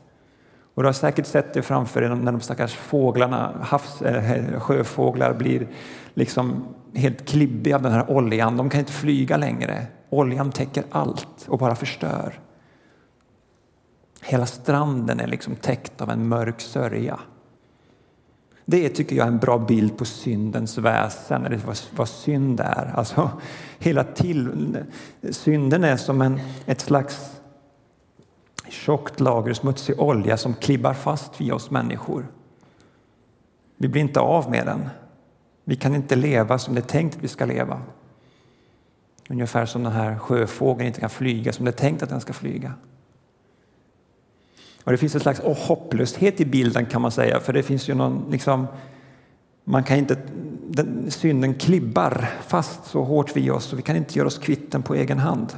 Och 0.78 0.84
du 0.84 0.88
har 0.88 0.92
säkert 0.92 1.26
sett 1.26 1.54
det 1.54 1.62
framför 1.62 2.00
dig 2.00 2.10
när 2.10 2.32
de 2.32 2.40
stackars 2.40 2.74
fåglarna, 2.74 3.54
havs, 3.60 4.02
äh, 4.02 4.60
sjöfåglar 4.60 5.34
blir 5.34 5.68
liksom 6.14 6.64
helt 6.94 7.28
klibbiga 7.28 7.76
av 7.76 7.82
den 7.82 7.92
här 7.92 8.10
oljan. 8.10 8.56
De 8.56 8.70
kan 8.70 8.80
inte 8.80 8.92
flyga 8.92 9.36
längre. 9.36 9.86
Oljan 10.10 10.52
täcker 10.52 10.84
allt 10.90 11.46
och 11.48 11.58
bara 11.58 11.74
förstör. 11.74 12.40
Hela 14.22 14.46
stranden 14.46 15.20
är 15.20 15.26
liksom 15.26 15.56
täckt 15.56 16.00
av 16.00 16.10
en 16.10 16.28
mörk 16.28 16.60
sörja. 16.60 17.20
Det 18.64 18.88
tycker 18.88 19.16
jag 19.16 19.24
är 19.26 19.32
en 19.32 19.38
bra 19.38 19.58
bild 19.58 19.98
på 19.98 20.04
syndens 20.04 20.78
väsen, 20.78 21.46
eller 21.46 21.56
vad, 21.56 21.78
vad 21.96 22.08
synd 22.08 22.60
är. 22.60 22.92
Alltså, 22.94 23.30
hela 23.78 24.04
till, 24.04 24.76
synden 25.30 25.84
är 25.84 25.96
som 25.96 26.22
en, 26.22 26.40
ett 26.66 26.80
slags 26.80 27.37
tjockt 28.70 29.20
lager 29.20 29.54
smutsig 29.54 30.00
olja 30.00 30.36
som 30.36 30.54
klibbar 30.54 30.94
fast 30.94 31.40
vid 31.40 31.52
oss 31.52 31.70
människor. 31.70 32.26
Vi 33.76 33.88
blir 33.88 34.02
inte 34.02 34.20
av 34.20 34.50
med 34.50 34.66
den. 34.66 34.88
Vi 35.64 35.76
kan 35.76 35.94
inte 35.94 36.16
leva 36.16 36.58
som 36.58 36.74
det 36.74 36.80
är 36.80 36.82
tänkt 36.82 37.16
att 37.16 37.22
vi 37.22 37.28
ska 37.28 37.44
leva. 37.44 37.82
Ungefär 39.28 39.66
som 39.66 39.82
den 39.82 39.92
här 39.92 40.18
sjöfågeln 40.18 40.86
inte 40.86 41.00
kan 41.00 41.10
flyga 41.10 41.52
som 41.52 41.64
det 41.64 41.70
är 41.70 41.72
tänkt 41.72 42.02
att 42.02 42.08
den 42.08 42.20
ska 42.20 42.32
flyga. 42.32 42.74
Och 44.84 44.92
det 44.92 44.98
finns 44.98 45.14
en 45.14 45.20
slags 45.20 45.40
hopplöshet 45.40 46.40
i 46.40 46.44
bilden 46.44 46.86
kan 46.86 47.02
man 47.02 47.10
säga, 47.10 47.40
för 47.40 47.52
det 47.52 47.62
finns 47.62 47.88
ju 47.88 47.94
någon 47.94 48.30
liksom, 48.30 48.66
man 49.64 49.84
kan 49.84 49.98
inte 49.98 50.16
den, 50.68 51.10
synden 51.10 51.54
klibbar 51.54 52.28
fast 52.46 52.84
så 52.84 53.04
hårt 53.04 53.36
vid 53.36 53.50
oss 53.50 53.72
och 53.72 53.78
vi 53.78 53.82
kan 53.82 53.96
inte 53.96 54.18
göra 54.18 54.26
oss 54.26 54.38
kvitt 54.38 54.72
den 54.72 54.82
på 54.82 54.94
egen 54.94 55.18
hand. 55.18 55.52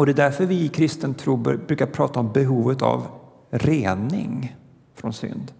Och 0.00 0.06
det 0.06 0.12
är 0.12 0.16
därför 0.16 0.46
vi 0.46 0.64
i 0.64 0.68
kristen 0.68 1.14
tro 1.14 1.36
brukar 1.36 1.86
prata 1.86 2.20
om 2.20 2.32
behovet 2.32 2.82
av 2.82 3.06
rening 3.50 4.56
från 4.94 5.12
synd. 5.12 5.52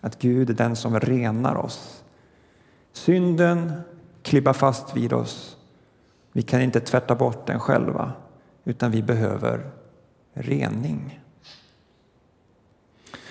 Att 0.00 0.18
Gud 0.18 0.50
är 0.50 0.54
den 0.54 0.76
som 0.76 1.00
renar 1.00 1.54
oss. 1.54 2.04
Synden 2.92 3.72
klibbar 4.22 4.52
fast 4.52 4.96
vid 4.96 5.12
oss. 5.12 5.56
Vi 6.32 6.42
kan 6.42 6.60
inte 6.62 6.80
tvätta 6.80 7.14
bort 7.14 7.46
den 7.46 7.60
själva, 7.60 8.12
utan 8.64 8.90
vi 8.90 9.02
behöver 9.02 9.70
rening. 10.32 11.20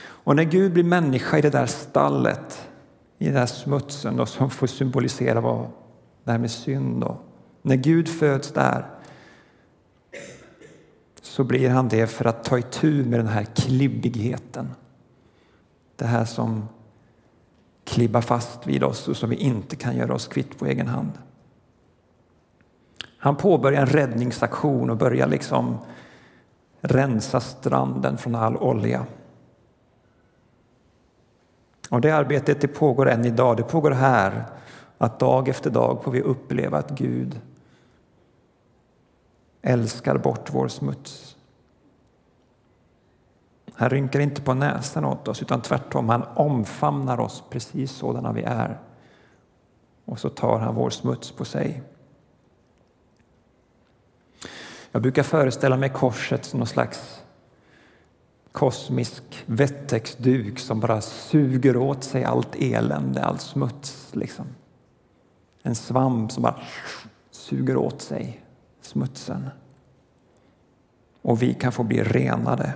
Och 0.03 0.35
när 0.35 0.43
Gud 0.43 0.73
blir 0.73 0.83
människa 0.83 1.37
i 1.37 1.41
det 1.41 1.49
där 1.49 1.65
stallet, 1.65 2.69
i 3.17 3.25
den 3.25 3.33
där 3.33 3.45
smutsen 3.45 4.17
då, 4.17 4.25
som 4.25 4.49
får 4.49 4.67
symbolisera 4.67 5.41
vad 5.41 5.67
det 6.23 6.31
här 6.31 6.39
med 6.39 6.51
synd. 6.51 7.01
Då. 7.01 7.17
När 7.61 7.75
Gud 7.75 8.09
föds 8.09 8.51
där 8.51 8.92
så 11.23 11.43
blir 11.43 11.69
han 11.69 11.87
det 11.87 12.07
för 12.07 12.25
att 12.25 12.43
ta 12.43 12.57
itu 12.57 13.05
med 13.05 13.19
den 13.19 13.27
här 13.27 13.43
klibbigheten. 13.43 14.69
Det 15.95 16.05
här 16.05 16.25
som 16.25 16.67
klibbar 17.83 18.21
fast 18.21 18.67
vid 18.67 18.83
oss 18.83 19.07
och 19.07 19.17
som 19.17 19.29
vi 19.29 19.35
inte 19.35 19.75
kan 19.75 19.95
göra 19.95 20.13
oss 20.13 20.27
kvitt 20.27 20.59
på 20.59 20.65
egen 20.65 20.87
hand. 20.87 21.11
Han 23.17 23.35
påbörjar 23.35 23.81
en 23.81 23.87
räddningsaktion 23.87 24.89
och 24.89 24.97
börjar 24.97 25.27
liksom 25.27 25.77
rensa 26.81 27.39
stranden 27.39 28.17
från 28.17 28.35
all 28.35 28.57
olja. 28.57 29.05
Och 31.89 32.01
det 32.01 32.11
arbetet 32.11 32.61
det 32.61 32.67
pågår 32.67 33.09
än 33.09 33.25
idag. 33.25 33.57
Det 33.57 33.63
pågår 33.63 33.91
här. 33.91 34.45
Att 34.97 35.19
dag 35.19 35.49
efter 35.49 35.69
dag 35.69 36.03
får 36.03 36.11
vi 36.11 36.21
uppleva 36.21 36.77
att 36.77 36.89
Gud 36.89 37.41
älskar 39.63 40.17
bort 40.17 40.49
vår 40.53 40.67
smuts. 40.67 41.35
Han 43.73 43.89
rynkar 43.89 44.19
inte 44.19 44.41
på 44.41 44.53
näsan 44.53 45.05
åt 45.05 45.27
oss, 45.27 45.41
utan 45.41 45.61
tvärtom, 45.61 46.09
han 46.09 46.23
omfamnar 46.35 47.19
oss 47.19 47.43
precis 47.49 47.91
sådana 47.91 48.31
vi 48.31 48.43
är. 48.43 48.79
Och 50.05 50.19
så 50.19 50.29
tar 50.29 50.59
han 50.59 50.75
vår 50.75 50.89
smuts 50.89 51.31
på 51.31 51.45
sig. 51.45 51.81
Jag 54.91 55.01
brukar 55.01 55.23
föreställa 55.23 55.77
mig 55.77 55.89
korset 55.89 56.45
som 56.45 56.59
någon 56.59 56.67
slags 56.67 57.23
kosmisk 58.51 59.43
vettexduk 59.45 60.59
som 60.59 60.79
bara 60.79 61.01
suger 61.01 61.77
åt 61.77 62.03
sig 62.03 62.23
allt 62.23 62.55
elände, 62.55 63.23
all 63.23 63.39
smuts. 63.39 64.09
Liksom. 64.11 64.45
En 65.61 65.75
svamp 65.75 66.31
som 66.31 66.43
bara 66.43 66.59
suger 67.31 67.77
åt 67.77 68.01
sig 68.01 68.42
smutsen. 68.85 69.49
Och 71.21 71.41
vi 71.41 71.53
kan 71.53 71.71
få 71.71 71.83
bli 71.83 72.03
renade. 72.03 72.73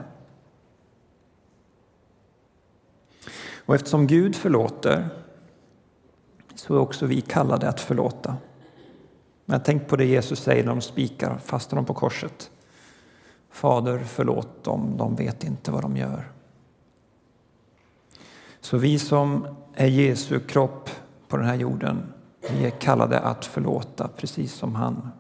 Och 3.65 3.75
eftersom 3.75 4.07
Gud 4.07 4.35
förlåter 4.35 5.09
så 6.55 6.75
är 6.75 6.79
också 6.79 7.05
vi 7.05 7.21
kallade 7.21 7.69
att 7.69 7.79
förlåta. 7.79 8.37
Men 9.45 9.61
tänk 9.63 9.87
på 9.87 9.95
det 9.95 10.05
Jesus 10.05 10.39
säger 10.39 10.63
när 10.63 10.71
de 10.71 10.81
spikar 10.81 11.37
fast 11.37 11.71
honom 11.71 11.85
på 11.85 11.93
korset. 11.93 12.51
Fader, 13.49 14.03
förlåt 14.05 14.63
dem, 14.63 14.97
de 14.97 15.15
vet 15.15 15.43
inte 15.43 15.71
vad 15.71 15.81
de 15.81 15.97
gör. 15.97 16.31
Så 18.59 18.77
vi 18.77 18.99
som 18.99 19.47
är 19.73 19.87
Jesu 19.87 20.39
kropp 20.39 20.89
på 21.27 21.37
den 21.37 21.45
här 21.45 21.55
jorden, 21.55 22.13
vi 22.51 22.65
är 22.65 22.69
kallade 22.69 23.19
att 23.19 23.45
förlåta 23.45 24.07
precis 24.07 24.53
som 24.53 24.75
han 24.75 25.11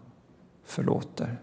förlåter. 0.67 1.37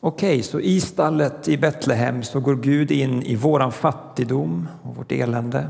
Okej, 0.00 0.42
så 0.42 0.60
i 0.60 0.80
stallet 0.80 1.48
i 1.48 1.58
Betlehem 1.58 2.22
så 2.22 2.40
går 2.40 2.56
Gud 2.56 2.90
in 2.90 3.22
i 3.22 3.36
våran 3.36 3.72
fattigdom 3.72 4.68
och 4.82 4.96
vårt 4.96 5.12
elände. 5.12 5.68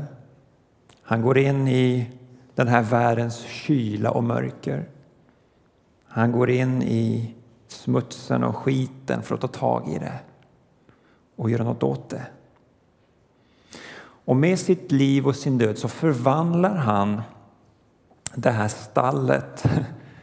Han 1.01 1.21
går 1.21 1.37
in 1.37 1.67
i 1.67 2.11
den 2.55 2.67
här 2.67 2.81
världens 2.81 3.39
kyla 3.39 4.11
och 4.11 4.23
mörker. 4.23 4.89
Han 6.07 6.31
går 6.31 6.49
in 6.49 6.83
i 6.83 7.35
smutsen 7.67 8.43
och 8.43 8.55
skiten 8.55 9.21
för 9.21 9.35
att 9.35 9.41
ta 9.41 9.47
tag 9.47 9.89
i 9.89 9.99
det 9.99 10.19
och 11.35 11.49
göra 11.49 11.63
något 11.63 11.83
åt 11.83 12.09
det. 12.09 12.25
Och 14.25 14.35
med 14.35 14.59
sitt 14.59 14.91
liv 14.91 15.27
och 15.27 15.35
sin 15.35 15.57
död 15.57 15.77
så 15.77 15.87
förvandlar 15.87 16.75
han 16.75 17.21
det 18.35 18.51
här 18.51 18.67
stallet 18.67 19.65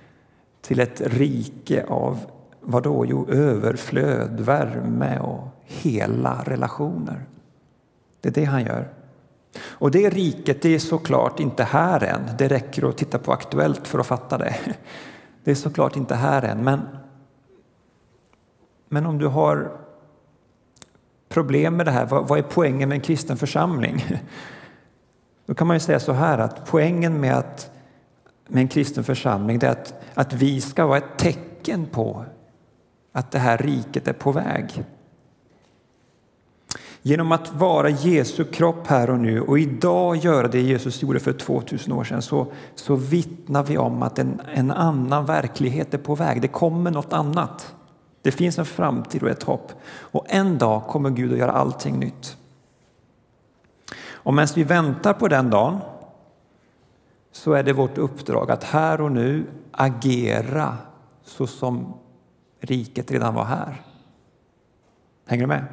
till 0.61 0.81
ett 0.81 1.01
rike 1.01 1.87
av 1.89 2.19
vad 2.61 2.83
då? 2.83 3.07
Jo, 3.07 3.29
överflöd, 3.29 4.41
värme 4.41 5.19
och 5.19 5.49
hela 5.65 6.43
relationer. 6.47 7.25
Det 8.21 8.29
är 8.29 8.33
det 8.33 8.45
han 8.45 8.65
gör. 8.65 8.89
Och 9.61 9.91
det 9.91 10.11
riket 10.11 10.63
det 10.63 10.75
är 10.75 10.79
såklart 10.79 11.41
inte 11.41 11.65
här 11.65 12.05
än. 12.05 12.21
Det 12.39 12.49
räcker 12.49 12.89
att 12.89 12.97
titta 12.97 13.19
på 13.19 13.33
Aktuellt 13.33 13.89
för 13.89 13.99
att 13.99 14.07
fatta 14.07 14.39
det. 14.39 14.57
Det 15.45 15.51
är 15.51 15.55
såklart 15.55 15.97
inte 15.97 16.15
här 16.15 16.43
än, 16.43 16.65
men, 16.65 16.81
men 18.89 19.07
om 19.07 19.19
du 19.19 19.27
har 19.27 19.73
problem 21.29 21.77
med 21.77 21.87
det 21.87 21.91
här, 21.91 22.07
vad, 22.07 22.29
vad 22.29 22.39
är 22.39 22.43
poängen 22.43 22.89
med 22.89 22.97
en 22.97 23.03
kristen 23.03 23.37
församling? 23.37 24.05
Då 25.47 25.55
kan 25.55 25.67
man 25.67 25.77
ju 25.77 25.81
säga 25.81 26.01
så 26.01 26.13
här 26.13 26.39
att 26.39 26.67
poängen 26.67 27.21
med, 27.21 27.35
att, 27.35 27.71
med 28.53 28.61
en 28.61 28.69
kristen 28.69 29.05
församling 29.05 29.59
det 29.59 29.67
är 29.67 29.71
att, 29.71 29.95
att 30.15 30.33
vi 30.33 30.61
ska 30.61 30.87
vara 30.87 30.99
ett 30.99 31.19
tecken 31.19 31.87
på 31.87 32.25
att 33.13 33.31
det 33.31 33.39
här 33.39 33.59
riket 33.59 34.09
är 34.09 34.13
på 34.13 34.33
väg. 34.33 34.85
Genom 37.03 37.33
att 37.33 37.55
vara 37.55 37.89
Jesu 37.89 38.45
kropp 38.45 38.87
här 38.87 39.11
och 39.11 39.19
nu 39.19 39.41
och 39.41 39.59
idag 39.59 40.17
göra 40.17 40.49
det 40.49 40.61
Jesus 40.61 41.03
gjorde 41.03 41.21
för 41.21 41.33
2000 41.33 41.93
år 41.93 42.05
sedan 42.05 42.23
så, 42.23 42.53
så 42.75 42.97
vittnar 42.97 43.63
vi 43.63 43.79
om 43.79 44.03
att 44.03 44.19
en, 44.19 44.41
en 44.55 44.71
annan 44.71 45.27
verklighet 45.27 45.95
är 45.95 45.99
på 45.99 46.15
väg. 46.15 46.43
Det 46.43 46.49
kommer 46.49 46.91
något 46.91 47.13
annat. 47.13 47.75
Det 48.23 48.33
finns 48.33 48.59
en 48.59 48.65
framtid 48.65 49.23
och 49.23 49.31
ett 49.31 49.43
hopp. 49.43 49.73
Och 49.85 50.27
en 50.29 50.59
dag 50.59 50.83
kommer 50.83 51.11
Gud 51.11 51.33
att 51.33 51.39
göra 51.39 51.53
allting 51.53 51.99
nytt. 51.99 52.37
Och 54.13 54.35
medan 54.35 54.49
vi 54.55 54.65
väntar 54.65 55.13
på 55.13 55.29
den 55.29 55.51
dagen 55.51 55.79
så 57.33 57.53
är 57.53 57.63
det 57.63 57.73
vårt 57.73 57.99
uppdrag 57.99 58.51
att 58.51 58.65
här 58.65 59.01
och 59.01 59.13
nu 59.13 59.47
agera 59.71 60.77
så 61.25 61.47
som 61.47 61.95
riket 62.61 63.11
redan 63.11 63.35
var 63.35 63.45
här. 63.45 63.83
Hänger 65.27 65.43
du 65.43 65.49
med? 65.49 65.65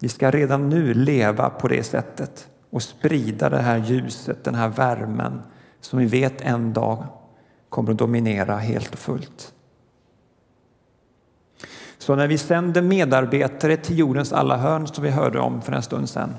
Vi 0.00 0.08
ska 0.08 0.30
redan 0.30 0.68
nu 0.68 0.94
leva 0.94 1.50
på 1.50 1.68
det 1.68 1.82
sättet 1.82 2.48
och 2.70 2.82
sprida 2.82 3.48
det 3.48 3.58
här 3.58 3.78
ljuset, 3.78 4.44
den 4.44 4.54
här 4.54 4.68
värmen 4.68 5.42
som 5.80 5.98
vi 5.98 6.06
vet 6.06 6.40
en 6.40 6.72
dag 6.72 7.06
kommer 7.68 7.90
att 7.90 7.98
dominera 7.98 8.56
helt 8.56 8.92
och 8.92 8.98
fullt. 8.98 9.54
Så 11.98 12.16
när 12.16 12.26
vi 12.26 12.38
sänder 12.38 12.82
medarbetare 12.82 13.76
till 13.76 13.98
jordens 13.98 14.32
alla 14.32 14.56
hörn 14.56 14.86
som 14.86 15.04
vi 15.04 15.10
hörde 15.10 15.40
om 15.40 15.62
för 15.62 15.72
en 15.72 15.82
stund 15.82 16.08
sedan. 16.08 16.34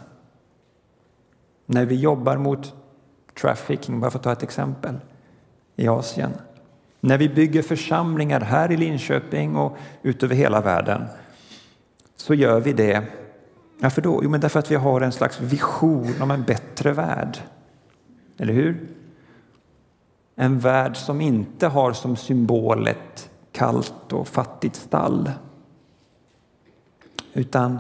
När 1.66 1.86
vi 1.86 1.96
jobbar 1.96 2.38
mot 2.38 2.74
trafficking, 3.36 4.00
bara 4.00 4.12
för 4.12 4.20
att 4.20 4.24
ta 4.24 4.32
ett 4.32 4.44
exempel, 4.44 4.96
i 5.76 5.88
Asien. 5.88 6.32
När 7.00 7.18
vi 7.18 7.30
bygger 7.30 7.62
församlingar 7.62 8.42
här 8.42 8.72
i 8.72 8.78
Linköping 8.78 9.56
och 9.56 9.78
ut 10.02 10.24
över 10.24 10.36
hela 10.36 10.62
världen 10.62 11.06
så 12.16 12.34
gör 12.34 12.60
vi 12.60 12.74
det 12.74 13.04
varför 13.82 14.02
då? 14.02 14.20
Jo, 14.24 14.30
men 14.30 14.40
därför 14.40 14.60
att 14.60 14.72
vi 14.72 14.76
har 14.76 15.02
en 15.02 15.12
slags 15.12 15.42
vision 15.42 16.22
om 16.22 16.32
en 16.32 16.44
bättre 16.44 16.92
värld. 16.92 17.38
Eller 18.38 18.54
hur? 18.54 18.88
En 20.36 20.60
värld 20.60 20.98
som 20.98 21.22
inte 21.22 21.68
har 21.68 21.94
som 21.94 22.16
symbol 22.16 22.88
ett 22.88 23.30
kallt 23.52 24.14
och 24.14 24.28
fattigt 24.28 24.76
stall. 24.76 25.32
Utan 27.34 27.80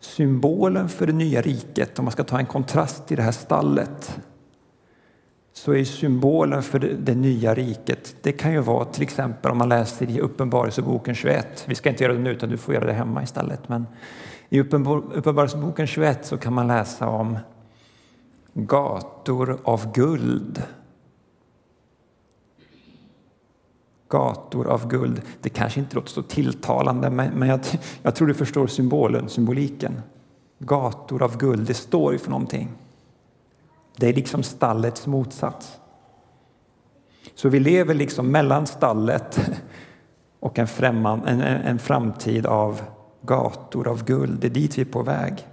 symbolen 0.00 0.88
för 0.88 1.06
det 1.06 1.12
nya 1.12 1.40
riket, 1.40 1.98
om 1.98 2.04
man 2.04 2.12
ska 2.12 2.24
ta 2.24 2.38
en 2.38 2.46
kontrast 2.46 3.06
till 3.06 3.16
det 3.16 3.22
här 3.22 3.32
stallet, 3.32 4.20
så 5.60 5.74
är 5.74 5.84
symbolen 5.84 6.62
för 6.62 6.78
det, 6.78 6.94
det, 6.94 7.14
nya 7.14 7.54
riket, 7.54 8.16
det 8.22 8.32
kan 8.32 8.52
ju 8.52 8.60
vara 8.60 8.84
till 8.84 9.02
exempel 9.02 9.52
om 9.52 9.58
man 9.58 9.68
läser 9.68 10.10
i 10.10 10.20
Uppenbarelseboken 10.20 11.14
21. 11.14 11.64
Vi 11.66 11.74
ska 11.74 11.88
inte 11.88 12.04
göra 12.04 12.12
det 12.12 12.20
nu, 12.20 12.30
utan 12.30 12.48
du 12.48 12.56
får 12.56 12.74
göra 12.74 12.86
det 12.86 12.92
hemma 12.92 13.22
istället. 13.22 13.68
Men 13.68 13.86
i 14.48 14.60
Uppenbarelseboken 14.60 15.86
21 15.86 16.26
så 16.26 16.38
kan 16.38 16.52
man 16.52 16.66
läsa 16.66 17.08
om 17.08 17.38
gator 18.54 19.58
av 19.64 19.92
guld. 19.92 20.62
Gator 24.08 24.66
av 24.66 24.88
guld. 24.88 25.22
Det 25.40 25.48
kanske 25.48 25.80
inte 25.80 25.96
låter 25.96 26.10
så 26.10 26.22
tilltalande, 26.22 27.10
men 27.10 27.48
jag, 27.48 27.60
jag 28.02 28.14
tror 28.14 28.28
du 28.28 28.34
förstår 28.34 28.66
symbolen, 28.66 29.28
symboliken. 29.28 30.02
Gator 30.58 31.22
av 31.22 31.36
guld, 31.36 31.66
det 31.66 31.74
står 31.74 32.12
ju 32.12 32.18
för 32.18 32.30
någonting. 32.30 32.68
Det 33.96 34.08
är 34.08 34.14
liksom 34.14 34.42
stallets 34.42 35.06
motsats. 35.06 35.80
Så 37.34 37.48
vi 37.48 37.60
lever 37.60 37.94
liksom 37.94 38.30
mellan 38.30 38.66
stallet 38.66 39.50
och 40.40 40.58
en, 40.58 40.66
främman, 40.66 41.26
en, 41.26 41.40
en 41.40 41.78
framtid 41.78 42.46
av 42.46 42.80
gator 43.22 43.88
av 43.88 44.04
guld. 44.04 44.40
Det 44.40 44.46
är 44.46 44.50
dit 44.50 44.78
vi 44.78 44.82
är 44.82 44.86
på 44.86 45.02
väg. 45.02 45.46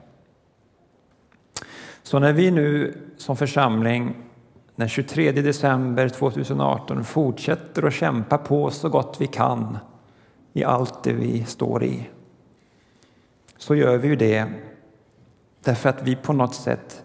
Så 2.04 2.20
när 2.20 2.34
vi 2.34 2.52
nu 2.52 2.98
som 3.18 3.38
församling 3.38 4.16
den 4.76 4.90
23 4.90 5.32
december 5.32 6.10
2018 6.10 7.04
fortsätter 7.04 7.84
att 7.84 7.94
kämpa 7.94 8.38
på 8.38 8.72
så 8.72 8.90
gott 8.90 9.18
vi 9.20 9.28
kan 9.28 9.78
i 10.54 10.64
allt 10.64 11.04
det 11.04 11.14
vi 11.14 11.44
står 11.44 11.84
i 11.84 12.10
så 13.58 13.76
gör 13.76 13.98
vi 13.98 14.08
ju 14.08 14.16
det 14.16 14.46
därför 15.64 15.90
att 15.90 16.04
vi 16.04 16.16
på 16.16 16.34
något 16.34 16.56
sätt 16.56 17.04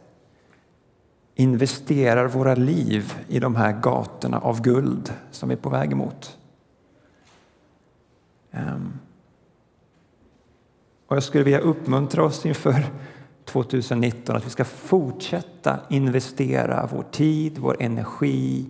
investerar 1.42 2.26
våra 2.26 2.54
liv 2.54 3.14
i 3.28 3.38
de 3.38 3.56
här 3.56 3.72
gatorna 3.72 4.38
av 4.38 4.62
guld 4.62 5.12
som 5.30 5.48
vi 5.48 5.54
är 5.54 5.58
på 5.58 5.70
väg 5.70 5.92
emot. 5.92 6.38
Ehm. 8.50 8.92
Och 11.06 11.16
jag 11.16 11.22
skulle 11.22 11.44
vilja 11.44 11.58
uppmuntra 11.58 12.24
oss 12.24 12.46
inför 12.46 12.84
2019 13.44 14.36
att 14.36 14.46
vi 14.46 14.50
ska 14.50 14.64
fortsätta 14.64 15.80
investera 15.90 16.88
vår 16.92 17.04
tid, 17.10 17.58
vår 17.58 17.76
energi, 17.80 18.66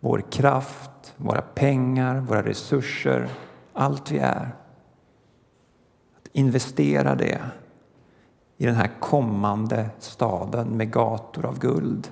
vår 0.00 0.24
kraft, 0.30 1.14
våra 1.16 1.42
pengar, 1.42 2.20
våra 2.20 2.42
resurser, 2.42 3.28
allt 3.72 4.10
vi 4.10 4.18
är. 4.18 4.50
Att 6.16 6.28
investera 6.32 7.14
det 7.14 7.40
i 8.62 8.66
den 8.66 8.74
här 8.74 8.90
kommande 9.00 9.90
staden 9.98 10.68
med 10.68 10.92
gator 10.92 11.46
av 11.46 11.58
guld. 11.58 12.08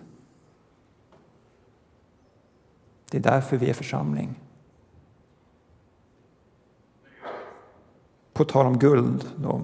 Det 3.11 3.19
är 3.19 3.23
därför 3.23 3.57
vi 3.57 3.71
är 3.71 3.75
församling. 3.75 4.35
På 8.33 8.45
tal 8.45 8.67
om 8.67 8.79
guld 8.79 9.25
då. 9.37 9.63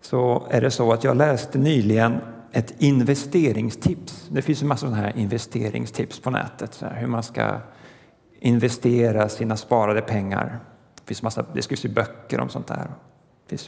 Så 0.00 0.46
är 0.50 0.60
det 0.60 0.70
så 0.70 0.92
att 0.92 1.04
jag 1.04 1.16
läste 1.16 1.58
nyligen 1.58 2.20
ett 2.52 2.74
investeringstips. 2.78 4.28
Det 4.30 4.42
finns 4.42 4.62
en 4.62 4.68
massa 4.68 4.86
sådana 4.86 4.96
här 4.96 5.16
investeringstips 5.16 6.20
på 6.20 6.30
nätet. 6.30 6.74
Så 6.74 6.86
här, 6.86 7.00
hur 7.00 7.06
man 7.06 7.22
ska 7.22 7.60
investera 8.40 9.28
sina 9.28 9.56
sparade 9.56 10.00
pengar. 10.00 10.60
Det, 11.04 11.08
finns 11.08 11.22
massa, 11.22 11.44
det 11.54 11.62
skrivs 11.62 11.84
ju 11.84 11.88
böcker 11.88 12.40
om 12.40 12.48
sånt 12.48 12.66
där. 12.66 12.90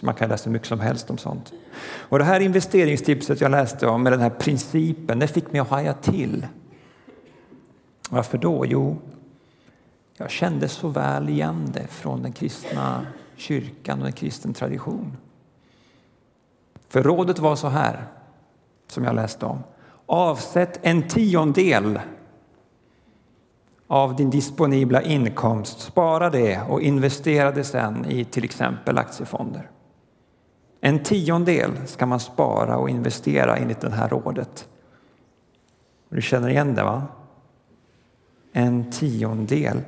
Man 0.00 0.14
kan 0.14 0.28
läsa 0.28 0.50
mycket 0.50 0.68
som 0.68 0.80
helst 0.80 1.10
om 1.10 1.18
sånt. 1.18 1.52
Och 1.84 2.18
det 2.18 2.24
här 2.24 2.40
investeringstipset 2.40 3.40
jag 3.40 3.50
läste 3.50 3.86
om 3.86 4.02
med 4.02 4.12
den 4.12 4.20
här 4.20 4.30
principen, 4.30 5.18
det 5.18 5.26
fick 5.26 5.52
mig 5.52 5.60
att 5.60 5.68
haja 5.68 5.94
till. 5.94 6.46
Varför 8.10 8.38
då? 8.38 8.66
Jo, 8.66 8.98
jag 10.16 10.30
kände 10.30 10.68
så 10.68 10.88
väl 10.88 11.28
igen 11.28 11.70
det 11.74 11.86
från 11.86 12.22
den 12.22 12.32
kristna 12.32 13.06
kyrkan 13.36 14.00
och 14.00 14.06
en 14.06 14.12
kristen 14.12 14.54
tradition. 14.54 15.16
För 16.88 17.02
rådet 17.02 17.38
var 17.38 17.56
så 17.56 17.68
här, 17.68 18.06
som 18.88 19.04
jag 19.04 19.14
läste 19.14 19.46
om. 19.46 19.58
Avsätt 20.06 20.78
en 20.82 21.08
tiondel 21.08 22.00
av 23.86 24.16
din 24.16 24.30
disponibla 24.30 25.02
inkomst, 25.02 25.80
spara 25.80 26.30
det 26.30 26.60
och 26.68 26.82
investera 26.82 27.52
det 27.52 27.64
sen 27.64 28.04
i 28.04 28.24
till 28.24 28.44
exempel 28.44 28.98
aktiefonder. 28.98 29.70
En 30.80 31.02
tiondel 31.02 31.70
ska 31.86 32.06
man 32.06 32.20
spara 32.20 32.76
och 32.76 32.90
investera 32.90 33.56
enligt 33.56 33.80
det 33.80 33.90
här 33.90 34.08
rådet. 34.08 34.68
Du 36.08 36.22
känner 36.22 36.48
igen 36.48 36.74
det, 36.74 36.82
va? 36.82 37.02
En 38.52 38.90
tiondel. 38.90 39.80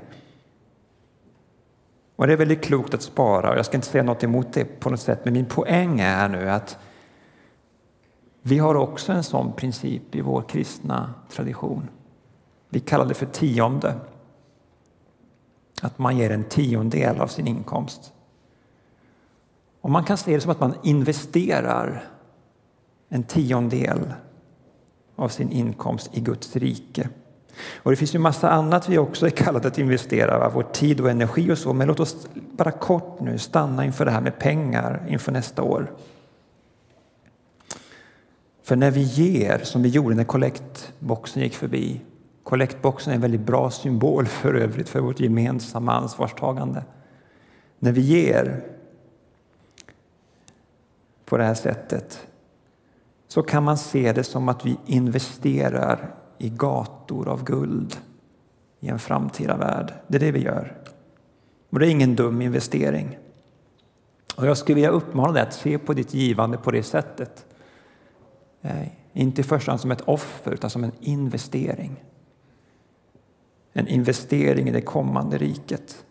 Och 2.16 2.26
det 2.26 2.32
är 2.32 2.36
väldigt 2.36 2.64
klokt 2.64 2.94
att 2.94 3.02
spara 3.02 3.50
och 3.50 3.58
jag 3.58 3.66
ska 3.66 3.76
inte 3.76 3.86
säga 3.86 4.04
något 4.04 4.24
emot 4.24 4.52
det 4.52 4.64
på 4.64 4.90
något 4.90 5.00
sätt, 5.00 5.20
men 5.24 5.32
min 5.32 5.46
poäng 5.46 6.00
är 6.00 6.28
nu 6.28 6.50
att 6.50 6.78
vi 8.42 8.58
har 8.58 8.74
också 8.74 9.12
en 9.12 9.24
sån 9.24 9.52
princip 9.52 10.14
i 10.14 10.20
vår 10.20 10.42
kristna 10.42 11.14
tradition. 11.30 11.88
Vi 12.68 12.80
kallar 12.80 13.06
det 13.06 13.14
för 13.14 13.26
tionde. 13.26 13.94
Att 15.82 15.98
man 15.98 16.18
ger 16.18 16.30
en 16.30 16.44
tiondel 16.44 17.20
av 17.20 17.26
sin 17.26 17.46
inkomst. 17.46 18.12
Och 19.80 19.90
man 19.90 20.04
kan 20.04 20.16
se 20.16 20.34
det 20.34 20.40
som 20.40 20.50
att 20.50 20.60
man 20.60 20.74
investerar 20.82 22.04
en 23.08 23.22
tiondel 23.22 24.12
av 25.16 25.28
sin 25.28 25.50
inkomst 25.50 26.10
i 26.12 26.20
Guds 26.20 26.56
rike. 26.56 27.08
Och 27.76 27.90
det 27.90 27.96
finns 27.96 28.14
ju 28.14 28.18
massa 28.18 28.50
annat 28.50 28.88
vi 28.88 28.98
också 28.98 29.26
är 29.26 29.30
kallade 29.30 29.68
att 29.68 29.78
investera, 29.78 30.50
vår 30.54 30.62
tid 30.62 31.00
och 31.00 31.10
energi 31.10 31.52
och 31.52 31.58
så. 31.58 31.72
Men 31.72 31.88
låt 31.88 32.00
oss 32.00 32.28
bara 32.34 32.70
kort 32.70 33.20
nu 33.20 33.38
stanna 33.38 33.84
inför 33.84 34.04
det 34.04 34.10
här 34.10 34.20
med 34.20 34.38
pengar 34.38 35.06
inför 35.08 35.32
nästa 35.32 35.62
år. 35.62 35.92
För 38.62 38.76
när 38.76 38.90
vi 38.90 39.02
ger, 39.02 39.58
som 39.58 39.82
vi 39.82 39.88
gjorde 39.88 40.14
när 40.14 40.24
kollektboxen 40.24 41.42
gick 41.42 41.54
förbi, 41.54 42.00
kollektboxen 42.46 43.10
är 43.10 43.14
en 43.14 43.20
väldigt 43.20 43.40
bra 43.40 43.70
symbol 43.70 44.26
för 44.26 44.54
övrigt 44.54 44.88
för 44.88 45.00
vårt 45.00 45.20
gemensamma 45.20 45.92
ansvarstagande. 45.92 46.84
När 47.78 47.92
vi 47.92 48.00
ger 48.00 48.64
på 51.24 51.36
det 51.36 51.44
här 51.44 51.54
sättet 51.54 52.26
så 53.28 53.42
kan 53.42 53.62
man 53.62 53.78
se 53.78 54.12
det 54.12 54.24
som 54.24 54.48
att 54.48 54.66
vi 54.66 54.76
investerar 54.86 56.14
i 56.38 56.48
gator 56.48 57.28
av 57.28 57.44
guld 57.44 57.96
i 58.80 58.88
en 58.88 58.98
framtida 58.98 59.56
värld. 59.56 59.92
Det 60.08 60.16
är 60.16 60.20
det 60.20 60.32
vi 60.32 60.42
gör. 60.42 60.76
Och 61.70 61.78
det 61.78 61.86
är 61.86 61.90
ingen 61.90 62.16
dum 62.16 62.42
investering. 62.42 63.18
Och 64.36 64.46
jag 64.46 64.58
skulle 64.58 64.74
vilja 64.74 64.90
uppmana 64.90 65.32
dig 65.32 65.42
att 65.42 65.54
se 65.54 65.78
på 65.78 65.92
ditt 65.92 66.14
givande 66.14 66.58
på 66.58 66.70
det 66.70 66.82
sättet. 66.82 67.46
Eh, 68.62 68.88
inte 69.12 69.40
i 69.40 69.44
första 69.44 69.70
hand 69.70 69.80
som 69.80 69.90
ett 69.90 70.08
offer, 70.08 70.52
utan 70.52 70.70
som 70.70 70.84
en 70.84 70.92
investering. 71.00 72.02
En 73.78 73.88
investering 73.88 74.68
i 74.68 74.72
det 74.72 74.80
kommande 74.80 75.38
riket. 75.38 76.04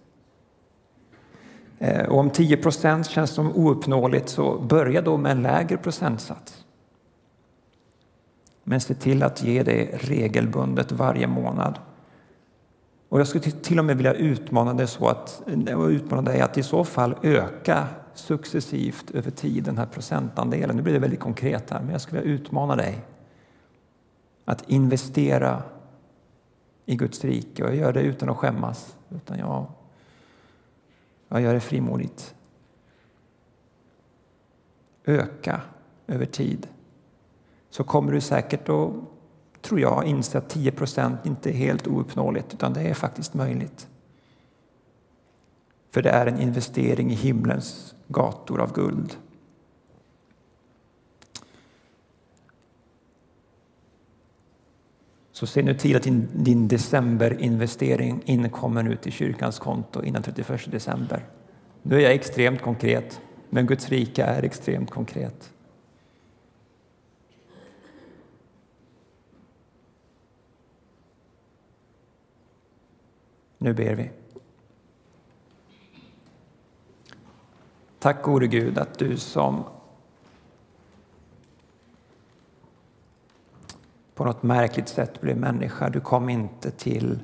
Eh, 1.79 2.05
och 2.05 2.19
om 2.19 2.29
10 2.29 2.57
procent 2.57 3.09
känns 3.09 3.29
som 3.31 3.51
ouppnåeligt, 3.55 4.29
så 4.29 4.59
börja 4.59 5.01
då 5.01 5.17
med 5.17 5.31
en 5.31 5.41
lägre 5.41 5.77
procentsats. 5.77 6.65
Men 8.63 8.81
se 8.81 8.93
till 8.93 9.23
att 9.23 9.43
ge 9.43 9.63
det 9.63 9.89
regelbundet 9.93 10.91
varje 10.91 11.27
månad. 11.27 11.79
Och 13.09 13.19
jag 13.19 13.27
skulle 13.27 13.43
till 13.43 13.79
och 13.79 13.85
med 13.85 13.97
vilja 13.97 14.13
utmana 14.13 14.73
dig 14.73 14.87
så 14.87 15.07
att, 15.07 15.41
utmana 15.89 16.21
dig 16.21 16.41
att 16.41 16.57
i 16.57 16.63
så 16.63 16.83
fall 16.83 17.15
öka 17.23 17.87
successivt 18.13 19.11
över 19.11 19.31
tid 19.31 19.63
den 19.63 19.77
här 19.77 19.85
procentandelen. 19.85 20.75
Nu 20.75 20.81
blir 20.81 20.93
det 20.93 20.99
väldigt 20.99 21.19
konkret 21.19 21.69
här, 21.69 21.81
men 21.81 21.91
jag 21.91 22.01
skulle 22.01 22.21
vilja 22.21 22.35
utmana 22.35 22.75
dig 22.75 23.05
att 24.45 24.69
investera 24.69 25.63
i 26.85 26.95
Guds 26.95 27.23
rike. 27.23 27.63
Och 27.63 27.69
jag 27.69 27.75
gör 27.75 27.93
det 27.93 28.01
utan 28.01 28.29
att 28.29 28.37
skämmas, 28.37 28.95
utan 29.09 29.39
jag, 29.39 29.65
jag 31.27 31.41
gör 31.41 31.53
det 31.53 31.59
frimodigt. 31.59 32.35
Öka 35.05 35.61
över 36.07 36.25
tid. 36.25 36.67
Så 37.69 37.83
kommer 37.83 38.11
du 38.11 38.21
säkert 38.21 38.69
att, 38.69 38.91
tror 39.61 39.79
jag, 39.79 40.05
inse 40.05 40.37
att 40.37 40.49
10 40.49 40.71
procent 40.71 41.25
inte 41.25 41.49
är 41.49 41.53
helt 41.53 41.87
ouppnåeligt, 41.87 42.53
utan 42.53 42.73
det 42.73 42.81
är 42.81 42.93
faktiskt 42.93 43.33
möjligt. 43.33 43.87
För 45.91 46.01
det 46.01 46.09
är 46.09 46.25
en 46.25 46.41
investering 46.41 47.11
i 47.11 47.15
himlens 47.15 47.95
gator 48.07 48.61
av 48.61 48.73
guld. 48.73 49.17
Så 55.35 55.47
se 55.47 55.61
nu 55.61 55.73
till 55.73 55.95
att 55.95 56.03
din, 56.03 56.27
din 56.33 56.67
decemberinvestering 56.67 58.21
inkommer 58.25 58.83
nu 58.83 58.95
till 58.95 59.11
kyrkans 59.11 59.59
konto 59.59 60.03
innan 60.03 60.23
31 60.23 60.71
december. 60.71 61.25
Nu 61.81 61.95
är 61.95 61.99
jag 61.99 62.13
extremt 62.13 62.61
konkret, 62.61 63.21
men 63.49 63.65
Guds 63.65 63.89
rike 63.89 64.23
är 64.23 64.43
extremt 64.43 64.91
konkret. 64.91 65.53
Nu 73.57 73.73
ber 73.73 73.95
vi. 73.95 74.11
Tack 77.99 78.23
gode 78.23 78.47
Gud 78.47 78.77
att 78.77 78.99
du 78.99 79.17
som 79.17 79.63
på 84.15 84.25
något 84.25 84.43
märkligt 84.43 84.87
sätt 84.87 85.21
blev 85.21 85.37
människa. 85.37 85.89
Du 85.89 85.99
kom 85.99 86.29
inte 86.29 86.71
till 86.71 87.19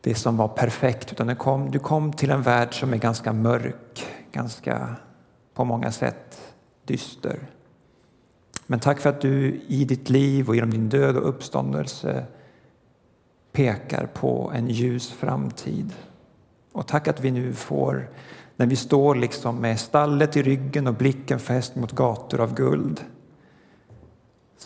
det 0.00 0.14
som 0.14 0.36
var 0.36 0.48
perfekt, 0.48 1.12
utan 1.12 1.26
du 1.26 1.34
kom, 1.34 1.70
du 1.70 1.78
kom 1.78 2.12
till 2.12 2.30
en 2.30 2.42
värld 2.42 2.80
som 2.80 2.92
är 2.92 2.96
ganska 2.96 3.32
mörk, 3.32 4.06
ganska 4.32 4.96
på 5.54 5.64
många 5.64 5.92
sätt 5.92 6.54
dyster. 6.84 7.38
Men 8.66 8.80
tack 8.80 9.00
för 9.00 9.10
att 9.10 9.20
du 9.20 9.60
i 9.66 9.84
ditt 9.84 10.10
liv 10.10 10.48
och 10.48 10.54
genom 10.54 10.70
din 10.70 10.88
död 10.88 11.16
och 11.16 11.28
uppståndelse 11.28 12.24
pekar 13.52 14.06
på 14.06 14.52
en 14.54 14.68
ljus 14.68 15.10
framtid. 15.10 15.92
Och 16.72 16.86
tack 16.86 17.08
att 17.08 17.20
vi 17.20 17.30
nu 17.30 17.52
får, 17.52 18.10
när 18.56 18.66
vi 18.66 18.76
står 18.76 19.14
liksom 19.14 19.56
med 19.56 19.80
stallet 19.80 20.36
i 20.36 20.42
ryggen 20.42 20.86
och 20.86 20.94
blicken 20.94 21.38
fäst 21.38 21.76
mot 21.76 21.92
gator 21.92 22.40
av 22.40 22.54
guld, 22.54 23.04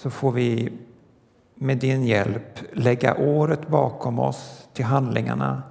så 0.02 0.10
får 0.10 0.32
vi 0.32 0.72
med 1.54 1.78
din 1.78 2.04
hjälp 2.04 2.58
lägga 2.72 3.16
året 3.16 3.68
bakom 3.68 4.18
oss 4.18 4.68
till 4.72 4.84
handlingarna 4.84 5.62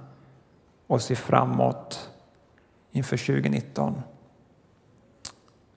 och 0.86 1.02
se 1.02 1.16
framåt 1.16 2.10
inför 2.90 3.16
2019. 3.16 4.02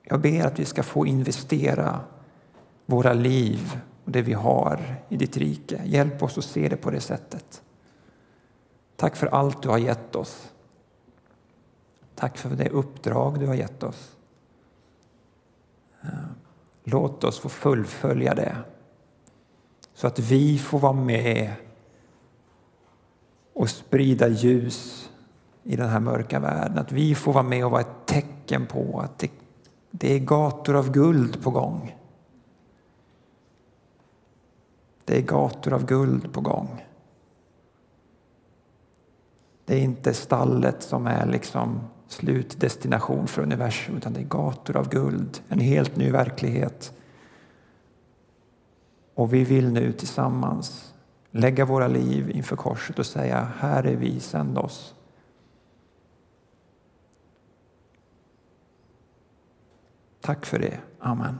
Jag 0.02 0.20
ber 0.20 0.46
att 0.46 0.58
vi 0.58 0.64
ska 0.64 0.82
få 0.82 1.06
investera 1.06 2.00
våra 2.86 3.12
liv 3.12 3.80
och 4.04 4.10
det 4.10 4.22
vi 4.22 4.32
har 4.32 4.96
i 5.08 5.16
ditt 5.16 5.36
rike. 5.36 5.82
Hjälp 5.84 6.22
oss 6.22 6.38
att 6.38 6.44
se 6.44 6.68
det 6.68 6.76
på 6.76 6.90
det 6.90 7.00
sättet. 7.00 7.62
Tack 8.96 9.16
för 9.16 9.26
allt 9.26 9.62
du 9.62 9.68
har 9.68 9.78
gett 9.78 10.16
oss. 10.16 10.52
Tack 12.14 12.38
för 12.38 12.50
det 12.50 12.68
uppdrag 12.68 13.40
du 13.40 13.46
har 13.46 13.54
gett 13.54 13.82
oss. 13.82 14.16
Eh, 16.02 16.35
Låt 16.88 17.24
oss 17.24 17.38
få 17.38 17.48
fullfölja 17.48 18.34
det 18.34 18.56
så 19.94 20.06
att 20.06 20.18
vi 20.18 20.58
får 20.58 20.78
vara 20.78 20.92
med 20.92 21.52
och 23.52 23.70
sprida 23.70 24.28
ljus 24.28 25.10
i 25.62 25.76
den 25.76 25.88
här 25.88 26.00
mörka 26.00 26.40
världen. 26.40 26.78
Att 26.78 26.92
vi 26.92 27.14
får 27.14 27.32
vara 27.32 27.44
med 27.44 27.64
och 27.64 27.70
vara 27.70 27.80
ett 27.80 28.06
tecken 28.06 28.66
på 28.66 29.00
att 29.00 29.18
det, 29.18 29.30
det 29.90 30.14
är 30.14 30.18
gator 30.18 30.76
av 30.76 30.92
guld 30.92 31.42
på 31.42 31.50
gång. 31.50 31.96
Det 35.04 35.18
är 35.18 35.22
gator 35.22 35.72
av 35.72 35.86
guld 35.86 36.32
på 36.32 36.40
gång. 36.40 36.84
Det 39.64 39.74
är 39.74 39.80
inte 39.80 40.14
stallet 40.14 40.82
som 40.82 41.06
är 41.06 41.26
liksom 41.26 41.80
slutdestination 42.08 43.26
för 43.26 43.42
universum 43.42 43.96
utan 43.96 44.12
det 44.12 44.20
är 44.20 44.24
gator 44.24 44.76
av 44.76 44.88
guld, 44.88 45.40
en 45.48 45.60
helt 45.60 45.96
ny 45.96 46.10
verklighet. 46.10 46.92
Och 49.14 49.34
vi 49.34 49.44
vill 49.44 49.72
nu 49.72 49.92
tillsammans 49.92 50.94
lägga 51.30 51.64
våra 51.64 51.88
liv 51.88 52.30
inför 52.30 52.56
korset 52.56 52.98
och 52.98 53.06
säga 53.06 53.48
här 53.58 53.84
är 53.84 53.96
vi, 53.96 54.20
sänd 54.20 54.58
oss. 54.58 54.94
Tack 60.20 60.46
för 60.46 60.58
det. 60.58 60.80
Amen. 60.98 61.38